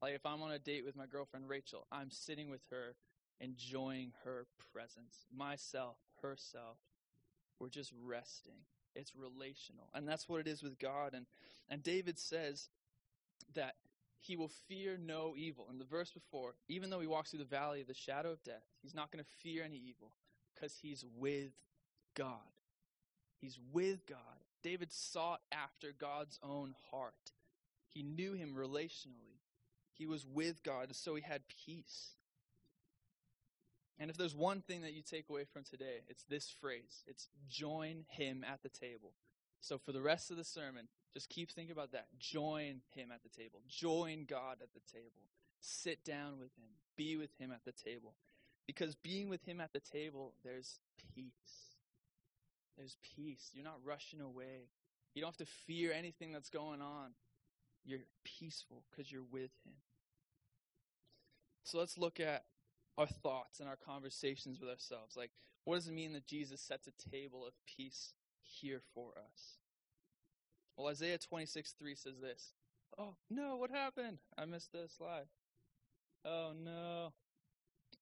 [0.00, 2.96] Like if I'm on a date with my girlfriend Rachel, I'm sitting with her,
[3.40, 6.78] enjoying her presence, myself, herself.
[7.58, 8.64] We're just resting.
[8.94, 9.88] It's relational.
[9.94, 11.14] And that's what it is with God.
[11.14, 11.26] And,
[11.68, 12.68] and David says
[13.54, 13.74] that
[14.18, 15.66] he will fear no evil.
[15.70, 18.42] In the verse before, even though he walks through the valley of the shadow of
[18.42, 20.12] death, he's not going to fear any evil
[20.54, 21.52] because he's with
[22.14, 22.38] God.
[23.40, 24.18] He's with God.
[24.64, 27.32] David sought after God's own heart.
[27.86, 29.38] He knew him relationally.
[29.92, 32.14] He was with God, so he had peace.
[33.98, 37.28] And if there's one thing that you take away from today, it's this phrase it's
[37.48, 39.12] join him at the table.
[39.60, 42.06] So for the rest of the sermon, just keep thinking about that.
[42.18, 43.60] Join him at the table.
[43.68, 45.22] Join God at the table.
[45.60, 46.70] Sit down with him.
[46.96, 48.14] Be with him at the table.
[48.66, 50.80] Because being with him at the table, there's
[51.14, 51.73] peace.
[52.76, 53.50] There's peace.
[53.52, 54.68] You're not rushing away.
[55.14, 57.12] You don't have to fear anything that's going on.
[57.84, 59.74] You're peaceful because you're with him.
[61.64, 62.44] So let's look at
[62.98, 65.16] our thoughts and our conversations with ourselves.
[65.16, 65.30] Like,
[65.64, 68.12] what does it mean that Jesus sets a table of peace
[68.42, 69.58] here for us?
[70.76, 72.52] Well, Isaiah 26 3 says this.
[72.98, 74.18] Oh, no, what happened?
[74.36, 75.26] I missed the slide.
[76.24, 77.12] Oh, no.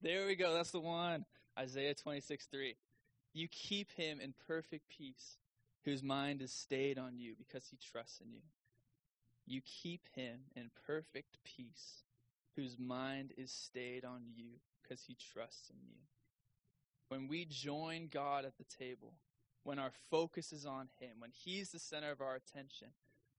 [0.01, 0.55] There we go.
[0.55, 1.25] That's the one.
[1.59, 2.77] Isaiah 26 3.
[3.33, 5.39] You keep him in perfect peace,
[5.85, 8.43] whose mind is stayed on you because he trusts in you.
[9.47, 12.05] You keep him in perfect peace,
[12.57, 15.97] whose mind is stayed on you because he trusts in you.
[17.09, 19.15] When we join God at the table,
[19.65, 22.89] when our focus is on him, when he's the center of our attention,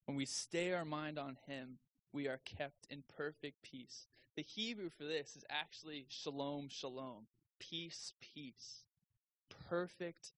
[0.05, 1.77] when we stay our mind on him,
[2.11, 4.07] we are kept in perfect peace.
[4.35, 7.27] The Hebrew for this is actually shalom, shalom.
[7.59, 8.83] Peace, peace.
[9.69, 10.33] Perfect,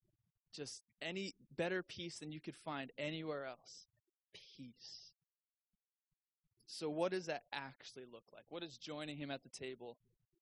[0.53, 3.87] just any better peace than you could find anywhere else.
[4.33, 5.11] Peace.
[6.67, 8.43] So, what does that actually look like?
[8.49, 9.97] What does joining him at the table,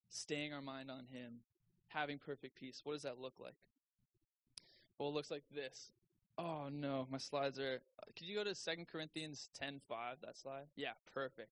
[0.09, 1.41] staying our mind on him,
[1.87, 3.55] having perfect peace, what does that look like?
[4.97, 5.91] Well, it looks like this.
[6.37, 7.81] Oh no, my slides are.
[8.15, 10.17] Could you go to Second Corinthians ten five?
[10.21, 10.65] That slide.
[10.75, 11.49] Yeah, perfect.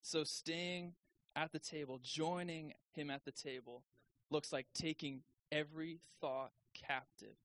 [0.00, 0.94] So staying
[1.34, 3.82] at the table, joining him at the table,
[4.30, 5.22] looks like taking
[5.52, 7.36] every thought captive.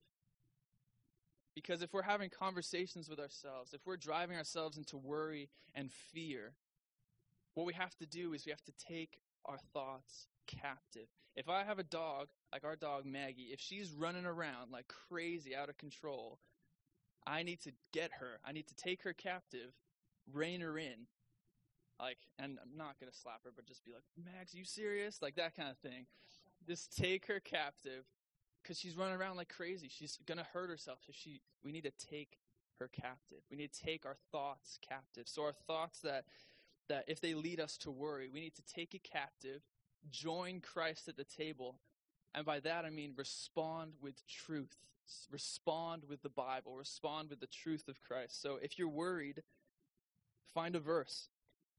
[1.56, 6.54] Because if we're having conversations with ourselves, if we're driving ourselves into worry and fear,
[7.56, 11.08] what we have to do is we have to take our thoughts captive.
[11.36, 15.56] If I have a dog, like our dog Maggie, if she's running around like crazy
[15.56, 16.40] out of control,
[17.26, 18.40] I need to get her.
[18.46, 19.74] I need to take her captive,
[20.32, 21.08] rein her in.
[22.00, 25.22] Like, and I'm not going to slap her, but just be like, Max, you serious?
[25.22, 26.08] Like that kind of thing.
[26.68, 28.06] Just take her captive
[28.62, 29.90] because she's running around like crazy.
[29.90, 31.00] She's going to hurt herself.
[31.06, 32.38] So she, we need to take
[32.80, 33.40] her captive.
[33.50, 35.28] We need to take our thoughts captive.
[35.28, 36.26] So our thoughts that,
[36.90, 39.62] that if they lead us to worry, we need to take it captive,
[40.12, 41.76] join Christ at the table,
[42.34, 44.78] and by that I mean respond with truth.
[45.30, 46.76] Respond with the Bible.
[46.76, 48.42] Respond with the truth of Christ.
[48.42, 49.44] So if you're worried,
[50.54, 51.28] find a verse.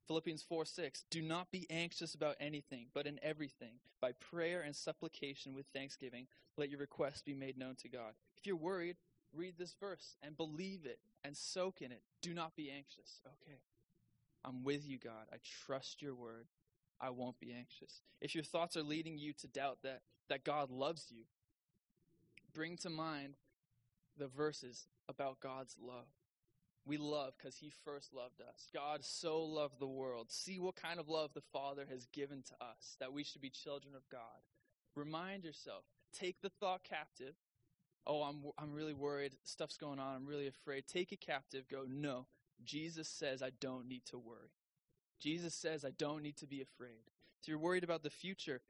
[0.06, 1.04] Philippians 4 6.
[1.10, 6.26] Do not be anxious about anything, but in everything, by prayer and supplication with thanksgiving,
[6.56, 8.12] let your requests be made known to God.
[8.36, 8.96] If you're worried,
[9.34, 12.02] read this verse and believe it and soak in it.
[12.20, 13.20] Do not be anxious.
[13.26, 13.58] Okay.
[14.44, 15.28] I'm with you, God.
[15.32, 15.36] I
[15.66, 16.46] trust your word.
[17.00, 18.00] I won't be anxious.
[18.20, 21.24] If your thoughts are leading you to doubt that, that God loves you,
[22.54, 23.34] bring to mind
[24.18, 26.06] the verses about God's love.
[26.84, 28.68] We love because he first loved us.
[28.74, 30.30] God so loved the world.
[30.30, 33.50] See what kind of love the Father has given to us, that we should be
[33.50, 34.20] children of God.
[34.96, 37.34] Remind yourself, take the thought captive.
[38.04, 39.36] Oh, I'm, I'm really worried.
[39.44, 40.16] Stuff's going on.
[40.16, 40.84] I'm really afraid.
[40.88, 41.68] Take it captive.
[41.70, 42.26] Go, no.
[42.64, 44.50] Jesus says I don't need to worry.
[45.20, 47.10] Jesus says I don't need to be afraid.
[47.40, 48.60] If you're worried about the future,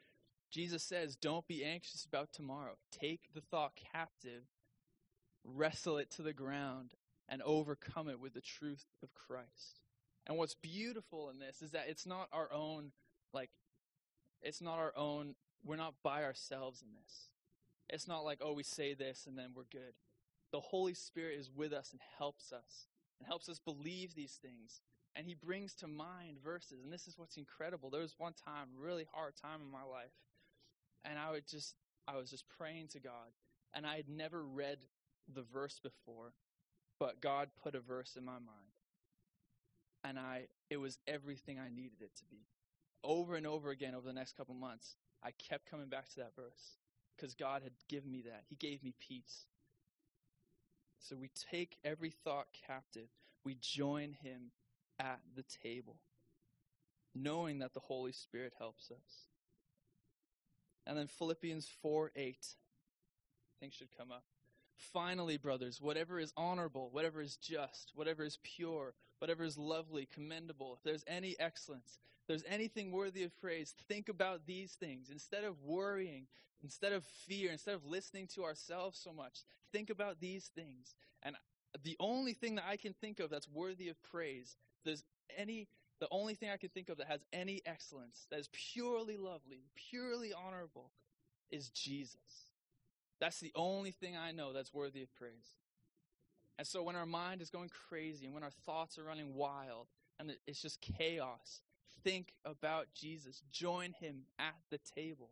[0.50, 2.74] Jesus says don't be anxious about tomorrow.
[2.90, 4.44] Take the thought captive,
[5.44, 6.92] wrestle it to the ground,
[7.28, 9.80] and overcome it with the truth of Christ.
[10.26, 12.92] And what's beautiful in this is that it's not our own,
[13.32, 13.50] like,
[14.40, 17.28] it's not our own, we're not by ourselves in this.
[17.88, 19.94] It's not like, oh, we say this and then we're good.
[20.52, 22.86] the Holy Spirit is with us and helps us
[23.18, 24.82] and helps us believe these things.
[25.16, 26.82] And he brings to mind verses.
[26.82, 27.90] And this is what's incredible.
[27.90, 30.12] There was one time, really hard time in my life.
[31.04, 31.74] And I would just,
[32.06, 33.32] I was just praying to God.
[33.74, 34.78] And I had never read
[35.32, 36.34] the verse before,
[37.02, 38.70] but God put a verse in my mind.
[40.04, 42.46] And I, it was everything I needed it to be.
[43.02, 46.36] Over and over again over the next couple months, I kept coming back to that
[46.36, 46.76] verse
[47.16, 48.44] because God had given me that.
[48.48, 49.46] He gave me peace.
[51.00, 53.08] So we take every thought captive.
[53.44, 54.52] We join him
[55.00, 55.96] at the table,
[57.16, 59.26] knowing that the Holy Spirit helps us.
[60.86, 62.54] And then Philippians 4 8, I
[63.58, 64.22] think should come up.
[64.76, 70.74] Finally, brothers, whatever is honorable, whatever is just, whatever is pure, whatever is lovely, commendable,
[70.74, 75.10] if there's any excellence, if there's anything worthy of praise, think about these things.
[75.10, 76.26] Instead of worrying,
[76.62, 79.40] instead of fear, instead of listening to ourselves so much,
[79.72, 80.94] think about these things.
[81.22, 81.36] And
[81.84, 85.04] the only thing that I can think of that's worthy of praise, there's
[85.36, 85.68] any
[86.00, 89.60] the only thing I can think of that has any excellence, that is purely lovely,
[89.76, 90.90] purely honorable,
[91.48, 92.50] is Jesus.
[93.22, 95.54] That's the only thing I know that's worthy of praise.
[96.58, 99.86] And so when our mind is going crazy and when our thoughts are running wild
[100.18, 101.62] and it's just chaos,
[102.02, 103.44] think about Jesus.
[103.52, 105.30] Join him at the table.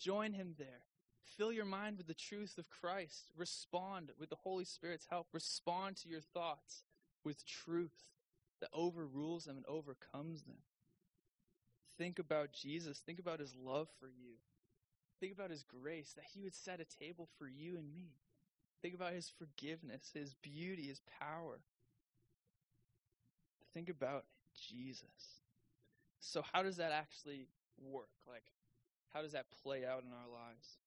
[0.00, 0.82] Join him there.
[1.22, 3.30] Fill your mind with the truth of Christ.
[3.36, 5.28] Respond with the Holy Spirit's help.
[5.32, 6.82] Respond to your thoughts
[7.24, 8.10] with truth
[8.60, 10.58] that overrules them and overcomes them.
[11.98, 12.98] Think about Jesus.
[12.98, 14.38] Think about his love for you.
[15.20, 18.12] Think about his grace, that he would set a table for you and me.
[18.82, 21.60] Think about his forgiveness, his beauty, his power.
[23.72, 25.40] Think about Jesus.
[26.20, 27.46] So, how does that actually
[27.78, 28.08] work?
[28.28, 28.44] Like,
[29.12, 30.78] how does that play out in our lives?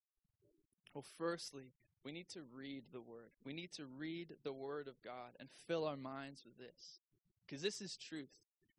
[0.93, 1.73] Well, firstly,
[2.03, 3.32] we need to read the Word.
[3.43, 6.99] We need to read the Word of God and fill our minds with this.
[7.45, 8.30] Because this is truth.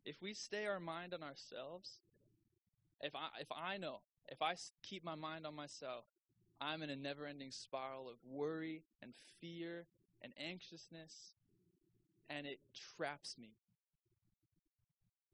[0.05, 1.99] If we stay our mind on ourselves,
[3.01, 3.99] if I, if I know,
[4.31, 6.05] if I keep my mind on myself,
[6.59, 9.85] I'm in a never ending spiral of worry and fear
[10.21, 11.33] and anxiousness,
[12.29, 12.59] and it
[12.95, 13.49] traps me.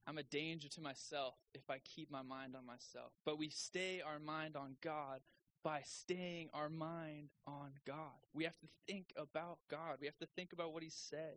[0.08, 3.12] I'm a danger to myself if I keep my mind on myself.
[3.26, 5.20] But we stay our mind on God
[5.64, 8.16] by staying our mind on God.
[8.34, 9.98] We have to think about God.
[10.00, 11.36] We have to think about what He said.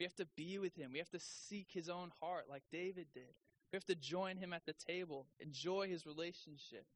[0.00, 0.90] We have to be with Him.
[0.92, 3.32] We have to seek His own heart like David did.
[3.74, 6.86] We have to join Him at the table, enjoy His relationship.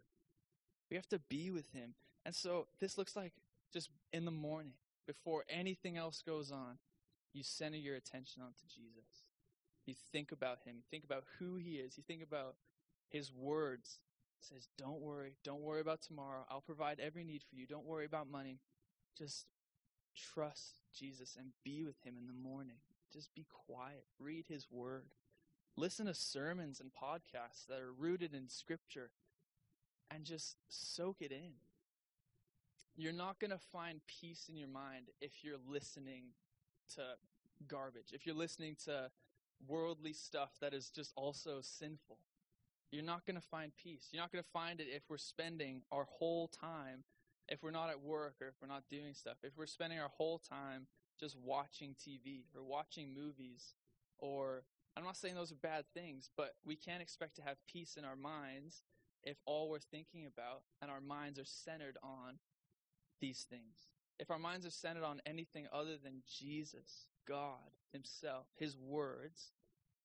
[0.89, 1.95] We have to be with Him.
[2.25, 3.33] And so this looks like
[3.73, 4.75] just in the morning,
[5.05, 6.79] before anything else goes on,
[7.35, 9.25] you center your attention onto Jesus.
[9.87, 10.77] You think about Him.
[10.77, 11.99] You think about who He is.
[11.99, 12.55] You think about
[13.09, 13.99] His words.
[14.39, 15.33] He says, Don't worry.
[15.43, 16.47] Don't worry about tomorrow.
[16.49, 17.67] I'll provide every need for you.
[17.67, 18.61] Don't worry about money.
[19.19, 19.47] Just
[20.15, 22.77] trust Jesus and be with Him in the morning.
[23.13, 24.05] Just be quiet.
[24.21, 25.07] Read His Word.
[25.79, 29.11] Listen to sermons and podcasts that are rooted in Scripture
[30.11, 31.53] and just soak it in.
[32.97, 36.33] You're not going to find peace in your mind if you're listening
[36.97, 37.03] to
[37.69, 39.09] garbage, if you're listening to
[39.69, 42.19] worldly stuff that is just also sinful.
[42.91, 44.09] You're not going to find peace.
[44.11, 47.05] You're not going to find it if we're spending our whole time,
[47.49, 50.11] if we're not at work or if we're not doing stuff, if we're spending our
[50.17, 50.89] whole time
[51.21, 53.75] just watching TV or watching movies
[54.19, 54.65] or
[54.99, 58.05] I'm not saying those are bad things, but we can't expect to have peace in
[58.05, 58.83] our minds
[59.23, 62.41] if all we're thinking about and our minds are centered on
[63.21, 63.87] these things.
[64.19, 69.53] If our minds are centered on anything other than Jesus, God Himself, His words,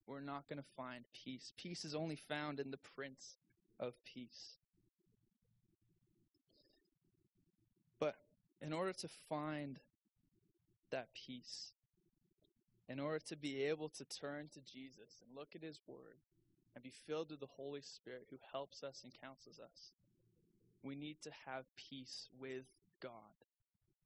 [0.06, 1.54] we're not going to find peace.
[1.58, 3.38] Peace is only found in the Prince
[3.80, 4.58] of Peace.
[8.00, 8.14] But
[8.62, 9.80] in order to find
[10.92, 11.72] that peace,
[12.90, 16.20] in order to be able to turn to Jesus and look at His Word
[16.76, 19.92] and be filled with the Holy Spirit who helps us and counsels us,
[20.82, 22.66] we need to have peace with
[23.02, 23.12] God.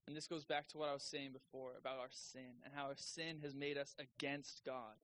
[0.05, 2.85] And this goes back to what I was saying before about our sin and how
[2.85, 4.95] our sin has made us against God.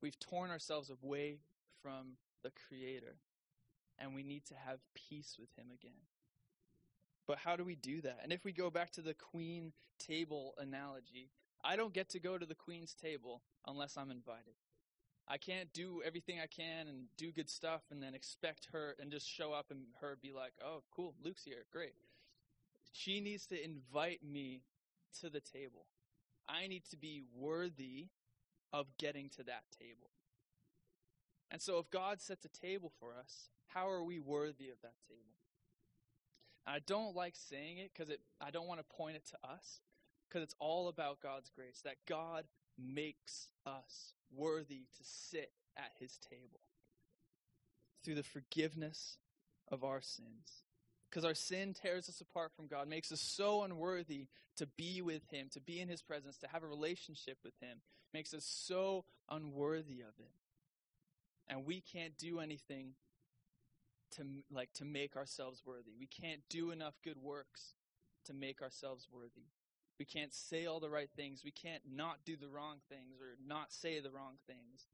[0.00, 1.38] We've torn ourselves away
[1.82, 3.16] from the Creator,
[3.98, 6.06] and we need to have peace with Him again.
[7.26, 8.20] But how do we do that?
[8.22, 11.30] And if we go back to the queen table analogy,
[11.64, 14.54] I don't get to go to the queen's table unless I'm invited.
[15.26, 19.10] I can't do everything I can and do good stuff and then expect her and
[19.10, 21.92] just show up and her be like, oh, cool, Luke's here, great.
[22.92, 24.62] She needs to invite me
[25.20, 25.86] to the table.
[26.48, 28.06] I need to be worthy
[28.72, 30.10] of getting to that table.
[31.50, 34.94] And so, if God sets a table for us, how are we worthy of that
[35.08, 35.22] table?
[36.66, 39.80] I don't like saying it because it, I don't want to point it to us
[40.28, 42.44] because it's all about God's grace, that God
[42.78, 46.60] makes us worthy to sit at his table
[48.04, 49.18] through the forgiveness
[49.70, 50.64] of our sins.
[51.08, 54.26] Because our sin tears us apart from God, makes us so unworthy
[54.56, 57.78] to be with Him, to be in His presence, to have a relationship with Him,
[58.12, 60.32] makes us so unworthy of it.
[61.48, 62.92] And we can't do anything
[64.16, 65.92] to like to make ourselves worthy.
[65.98, 67.74] We can't do enough good works
[68.26, 69.46] to make ourselves worthy.
[69.98, 71.42] We can't say all the right things.
[71.44, 74.86] We can't not do the wrong things or not say the wrong things.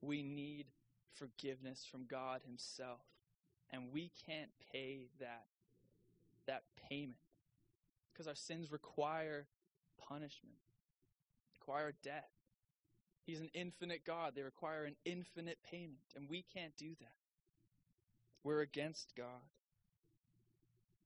[0.00, 0.66] We need
[1.14, 3.00] forgiveness from God himself.
[3.72, 5.44] And we can't pay that
[6.46, 7.14] that payment
[8.12, 9.46] because our sins require
[9.98, 10.56] punishment.
[11.60, 12.30] Require death.
[13.24, 14.32] He's an infinite God.
[14.34, 17.14] They require an infinite payment, and we can't do that.
[18.42, 19.46] We're against God.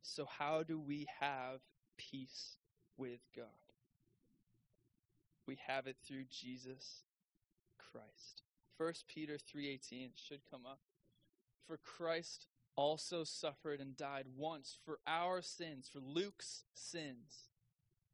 [0.03, 1.61] So, how do we have
[1.99, 2.57] peace
[2.97, 3.47] with God?
[5.47, 7.05] We have it through Jesus
[7.79, 8.43] Christ.
[8.77, 10.81] 1 Peter 3:18 should come up.
[11.67, 17.51] For Christ also suffered and died once for our sins, for Luke's sins,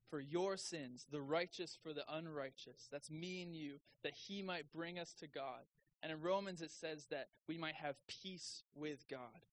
[0.09, 2.89] for your sins, the righteous for the unrighteous.
[2.91, 5.65] That's me and you, that he might bring us to God.
[6.03, 9.47] And in Romans it says that we might have peace with God.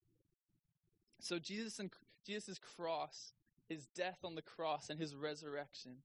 [1.20, 1.92] So Jesus and
[2.26, 3.34] Jesus' cross,
[3.70, 5.98] his death on the cross and his resurrection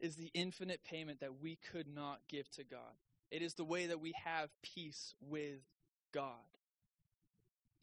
[0.00, 2.96] is the infinite payment that we could not give to God.
[3.30, 5.60] It is the way that we have peace with
[6.12, 6.32] God.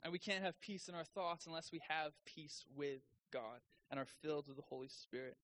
[0.04, 3.02] And we can't have peace in our thoughts unless we have peace with
[3.32, 3.60] God
[3.90, 5.38] and are filled with the Holy Spirit.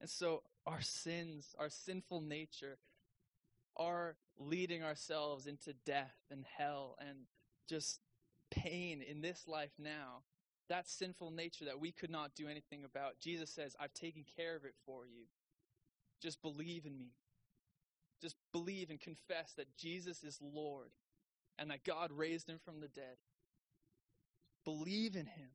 [0.00, 2.78] And so our sins, our sinful nature,
[3.76, 7.26] are leading ourselves into death and hell and
[7.68, 8.00] just
[8.50, 10.22] pain in this life now.
[10.68, 13.20] That sinful nature that we could not do anything about.
[13.20, 15.24] Jesus says, I've taken care of it for you.
[16.20, 17.12] Just believe in me.
[18.20, 20.90] Just believe and confess that Jesus is Lord
[21.58, 23.16] and that God raised him from the dead.
[24.64, 25.50] Believe in him.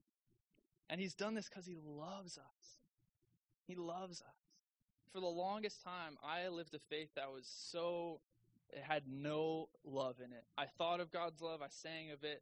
[0.89, 2.77] And he's done this because he loves us.
[3.67, 4.35] He loves us.
[5.11, 8.19] For the longest time, I lived a faith that was so,
[8.71, 10.43] it had no love in it.
[10.57, 12.41] I thought of God's love, I sang of it,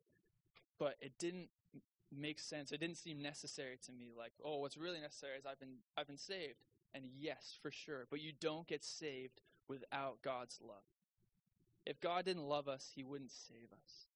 [0.80, 1.50] but it didn't
[2.16, 2.72] make sense.
[2.72, 4.12] It didn't seem necessary to me.
[4.18, 6.64] Like, oh, what's really necessary is I've been, I've been saved.
[6.94, 8.06] And yes, for sure.
[8.10, 10.84] But you don't get saved without God's love.
[11.86, 14.08] If God didn't love us, He wouldn't save us.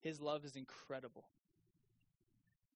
[0.00, 1.28] His love is incredible.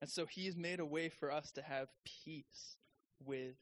[0.01, 2.77] And so He has made a way for us to have peace
[3.25, 3.57] with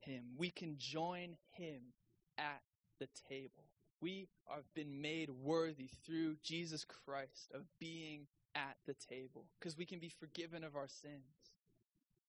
[0.00, 0.24] Him.
[0.36, 1.92] We can join Him
[2.36, 2.62] at
[2.98, 3.67] the table.
[4.00, 9.86] We have been made worthy through Jesus Christ of being at the table because we
[9.86, 11.52] can be forgiven of our sins.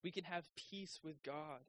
[0.03, 1.61] We can have peace with God.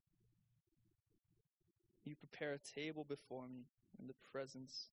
[2.05, 3.67] You prepare a table before me
[3.99, 4.89] in the presence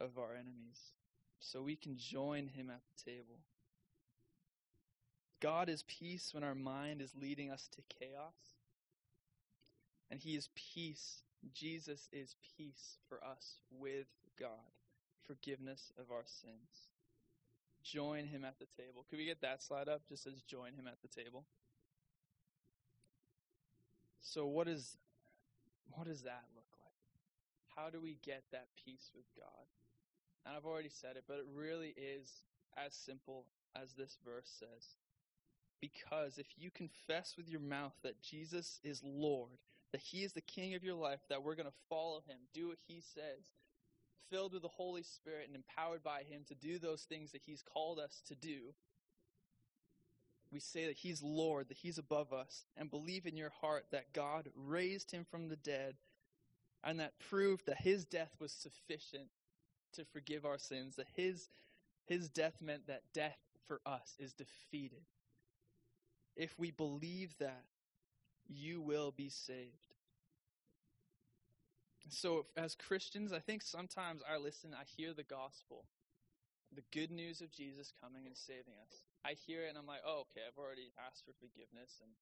[0.00, 0.92] of our enemies
[1.38, 3.40] so we can join him at the table.
[5.40, 8.56] God is peace when our mind is leading us to chaos.
[10.10, 11.22] And he is peace.
[11.54, 14.06] Jesus is peace for us with
[14.38, 14.72] God,
[15.26, 16.88] forgiveness of our sins.
[17.82, 19.04] Join him at the table.
[19.08, 20.02] Could we get that slide up?
[20.08, 21.44] Just says join him at the table.
[24.20, 24.96] So what is
[25.94, 26.88] what does that look like?
[27.74, 29.66] How do we get that peace with God?
[30.44, 32.42] And I've already said it, but it really is
[32.76, 33.44] as simple
[33.80, 34.96] as this verse says.
[35.80, 39.58] Because if you confess with your mouth that Jesus is Lord,
[39.92, 42.68] that He is the King of your life, that we're going to follow Him, do
[42.68, 43.44] what He says,
[44.30, 47.62] filled with the Holy Spirit and empowered by Him to do those things that He's
[47.62, 48.74] called us to do,
[50.50, 54.12] we say that He's Lord, that He's above us, and believe in your heart that
[54.12, 55.96] God raised Him from the dead,
[56.84, 59.28] and that proved that His death was sufficient
[59.94, 61.48] to forgive our sins, that His,
[62.06, 65.02] his death meant that death for us is defeated.
[66.36, 67.64] If we believe that,
[68.48, 69.94] you will be saved.
[72.08, 75.84] So, as Christians, I think sometimes I listen, I hear the gospel,
[76.74, 79.04] the good news of Jesus coming and saving us.
[79.24, 82.12] I hear it and I'm like, oh, okay, I've already asked for forgiveness, and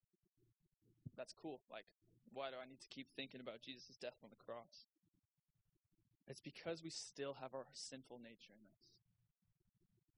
[1.17, 1.61] that's cool.
[1.71, 1.87] Like,
[2.33, 4.91] why do I need to keep thinking about Jesus' death on the cross?
[6.27, 8.83] It's because we still have our sinful nature in us.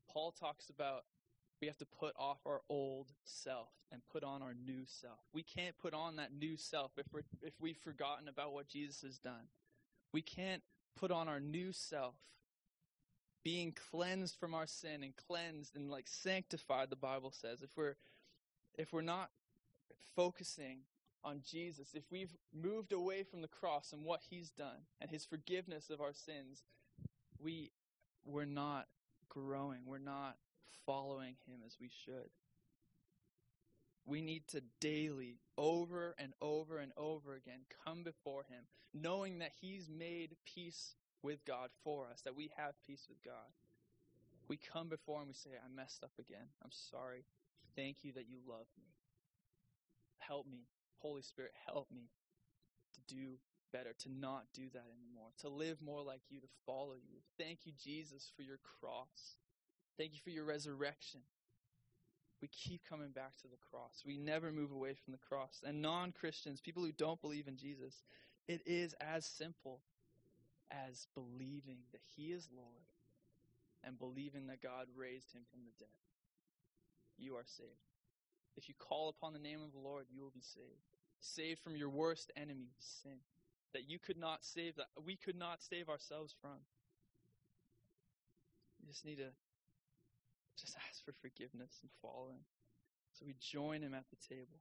[0.08, 1.04] Paul talks about
[1.60, 5.18] we have to put off our old self and put on our new self.
[5.32, 9.02] We can't put on that new self if we're if we've forgotten about what Jesus
[9.02, 9.48] has done.
[10.12, 10.62] We can't
[10.96, 12.14] put on our new self
[13.44, 17.94] being cleansed from our sin and cleansed and like sanctified the bible says if we're
[18.76, 19.30] if we're not
[20.14, 20.80] focusing
[21.24, 25.24] on Jesus, if we've moved away from the cross and what he's done and his
[25.24, 26.62] forgiveness of our sins,
[27.42, 27.70] we
[28.24, 28.86] we're not
[29.28, 29.80] growing.
[29.86, 30.36] We're not
[30.86, 32.30] following him as we should.
[34.06, 38.64] We need to daily, over and over and over again, come before him,
[38.94, 43.52] knowing that he's made peace with God for us, that we have peace with God.
[44.48, 46.48] We come before him, we say, I messed up again.
[46.64, 47.24] I'm sorry.
[47.76, 48.86] Thank you that you love me.
[50.18, 50.68] Help me.
[51.00, 52.08] Holy Spirit, help me
[52.94, 53.38] to do
[53.72, 57.18] better, to not do that anymore, to live more like you, to follow you.
[57.38, 59.36] Thank you, Jesus, for your cross.
[59.98, 61.20] Thank you for your resurrection.
[62.40, 64.04] We keep coming back to the cross.
[64.06, 65.60] We never move away from the cross.
[65.66, 68.04] And non Christians, people who don't believe in Jesus,
[68.46, 69.80] it is as simple
[70.70, 72.68] as believing that He is Lord
[73.82, 75.88] and believing that God raised Him from the dead.
[77.18, 77.68] You are saved.
[78.56, 80.86] If you call upon the name of the Lord, you will be saved.
[81.20, 83.18] Saved from your worst enemy, sin,
[83.72, 86.58] that you could not save, that we could not save ourselves from.
[88.80, 89.30] You just need to
[90.60, 92.44] just ask for forgiveness and follow him.
[93.12, 94.60] So we join him at the table.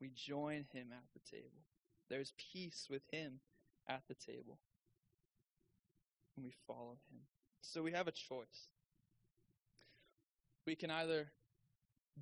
[0.00, 1.64] We join him at the table.
[2.08, 3.40] There's peace with him
[3.88, 4.58] at the table.
[6.36, 7.20] And we follow him.
[7.60, 8.68] So we have a choice.
[10.66, 11.32] We can either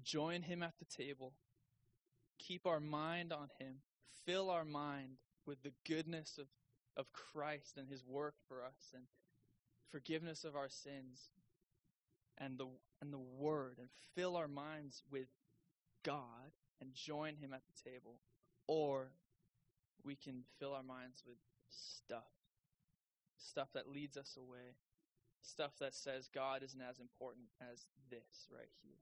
[0.02, 1.32] join him at the table,
[2.38, 3.76] keep our mind on him,
[4.24, 6.46] fill our mind with the goodness of,
[6.96, 9.04] of Christ and his work for us and
[9.90, 11.30] forgiveness of our sins
[12.38, 12.66] and the
[13.00, 15.28] and the word and fill our minds with
[16.04, 18.20] God and join him at the table
[18.66, 19.08] or
[20.04, 22.22] we can fill our minds with stuff
[23.36, 24.76] stuff that leads us away
[25.46, 28.98] stuff that says God isn't as important as this right here.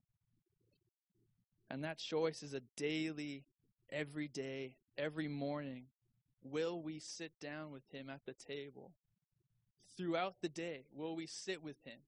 [1.70, 3.45] And that choice is a daily
[3.91, 5.85] every day every morning
[6.43, 8.93] will we sit down with him at the table?
[9.97, 11.99] Throughout the day will we sit with him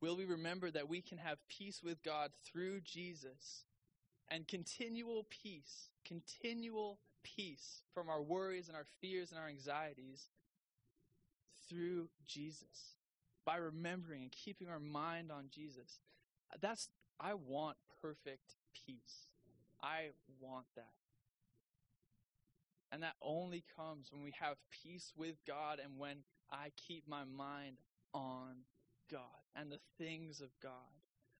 [0.00, 3.64] Will we remember that we can have peace with God through Jesus
[4.28, 10.26] and continual peace, continual peace from our worries and our fears and our anxieties
[11.68, 12.94] through Jesus
[13.44, 16.00] by remembering and keeping our mind on Jesus?
[16.60, 16.88] That's,
[17.18, 18.54] I want perfect
[18.86, 19.30] peace.
[19.82, 20.92] I want that.
[22.92, 26.18] And that only comes when we have peace with God and when
[26.50, 27.78] I keep my mind
[28.14, 28.64] on
[29.10, 29.20] God
[29.54, 30.72] and the things of God.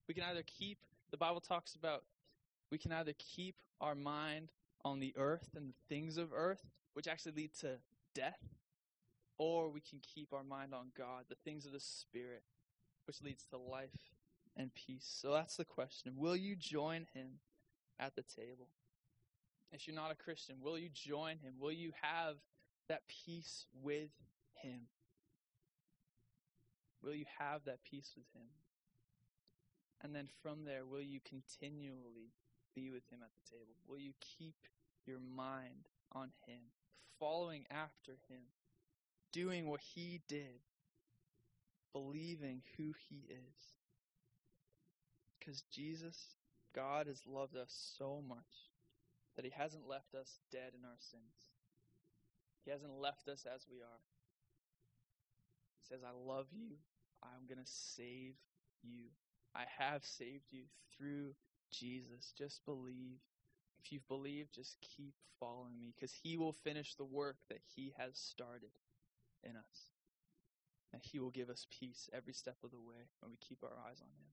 [0.09, 0.79] We can either keep,
[1.11, 2.05] the Bible talks about,
[2.71, 4.51] we can either keep our mind
[4.85, 6.65] on the earth and the things of earth,
[6.95, 7.79] which actually lead to
[8.15, 8.41] death,
[9.39, 12.43] or we can keep our mind on God, the things of the Spirit,
[13.07, 14.13] which leads to life
[14.57, 15.07] and peace.
[15.21, 16.15] So that's the question.
[16.17, 17.41] Will you join Him
[17.99, 18.69] at the table?
[19.73, 21.55] If you're not a Christian, will you join Him?
[21.59, 22.37] Will you have
[22.89, 24.11] that peace with
[24.63, 24.83] Him?
[27.03, 28.49] Will you have that peace with Him?
[30.03, 32.33] And then from there, will you continually
[32.75, 33.75] be with Him at the table?
[33.89, 34.57] Will you keep
[35.07, 36.61] your mind on Him,
[37.19, 38.43] following after Him,
[39.33, 40.61] doing what He did,
[41.93, 43.57] believing who He is?
[45.39, 46.17] Because Jesus,
[46.75, 48.39] God, has loved us so much
[49.37, 51.53] that He hasn't left us dead in our sins.
[52.65, 54.03] He hasn't left us as we are.
[55.89, 56.77] Says, I love you.
[57.23, 58.35] I'm going to save
[58.83, 59.11] you.
[59.55, 60.63] I have saved you
[60.97, 61.35] through
[61.73, 62.33] Jesus.
[62.37, 63.19] Just believe.
[63.85, 67.93] If you've believed, just keep following me because He will finish the work that He
[67.99, 68.71] has started
[69.45, 69.91] in us.
[70.93, 73.79] And He will give us peace every step of the way when we keep our
[73.89, 74.33] eyes on Him.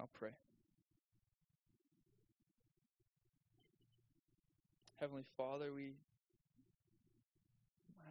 [0.00, 0.34] I'll pray.
[4.98, 5.92] Heavenly Father, we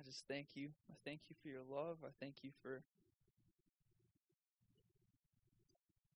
[0.06, 0.70] just thank you.
[0.90, 1.98] I thank you for your love.
[2.04, 2.84] I thank you for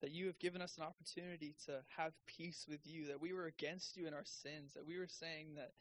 [0.01, 3.47] that you have given us an opportunity to have peace with you, that we were
[3.47, 5.71] against you in our sins, that we were saying that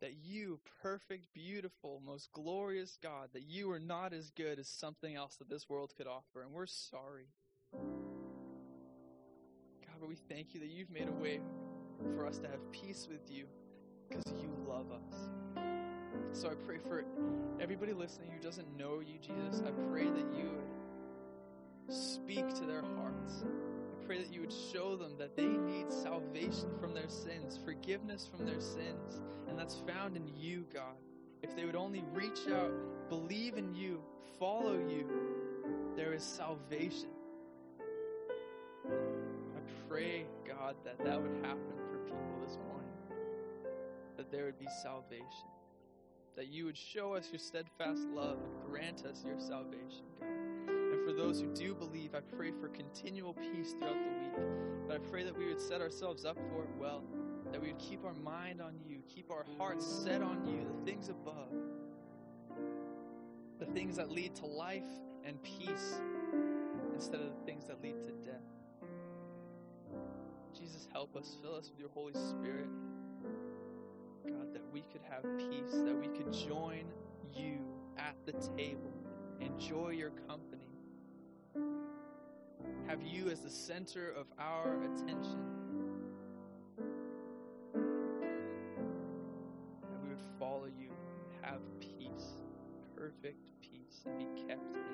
[0.00, 5.14] that you, perfect, beautiful, most glorious God, that you are not as good as something
[5.14, 7.28] else that this world could offer, and we're sorry.
[7.72, 7.80] God,
[10.00, 11.40] but we thank you that you've made a way
[12.16, 13.46] for us to have peace with you
[14.08, 15.73] because you love us.
[16.32, 17.04] So I pray for
[17.60, 19.62] everybody listening who doesn't know you, Jesus.
[19.66, 20.50] I pray that you
[21.86, 23.44] would speak to their hearts.
[23.44, 28.28] I pray that you would show them that they need salvation from their sins, forgiveness
[28.34, 30.96] from their sins, and that's found in you, God.
[31.42, 32.72] If they would only reach out,
[33.08, 34.00] believe in you,
[34.38, 35.06] follow you,
[35.96, 37.10] there is salvation.
[38.86, 42.90] I pray, God, that that would happen for people this morning.
[44.16, 45.48] That there would be salvation.
[46.36, 50.28] That you would show us your steadfast love and grant us your salvation, God.
[50.68, 54.48] And for those who do believe, I pray for continual peace throughout the week.
[54.88, 57.04] But I pray that we would set ourselves up for it well.
[57.52, 60.84] That we would keep our mind on you, keep our hearts set on you, the
[60.84, 61.52] things above,
[63.60, 64.82] the things that lead to life
[65.24, 66.00] and peace
[66.94, 68.42] instead of the things that lead to death.
[70.58, 71.36] Jesus, help us.
[71.42, 72.68] Fill us with your Holy Spirit.
[74.74, 76.86] We could have peace, that we could join
[77.32, 77.60] you
[77.96, 78.92] at the table,
[79.40, 80.66] enjoy your company,
[82.88, 85.38] have you as the center of our attention.
[89.80, 90.90] That we would follow you,
[91.42, 92.40] have peace,
[92.96, 94.84] perfect peace, and be kept in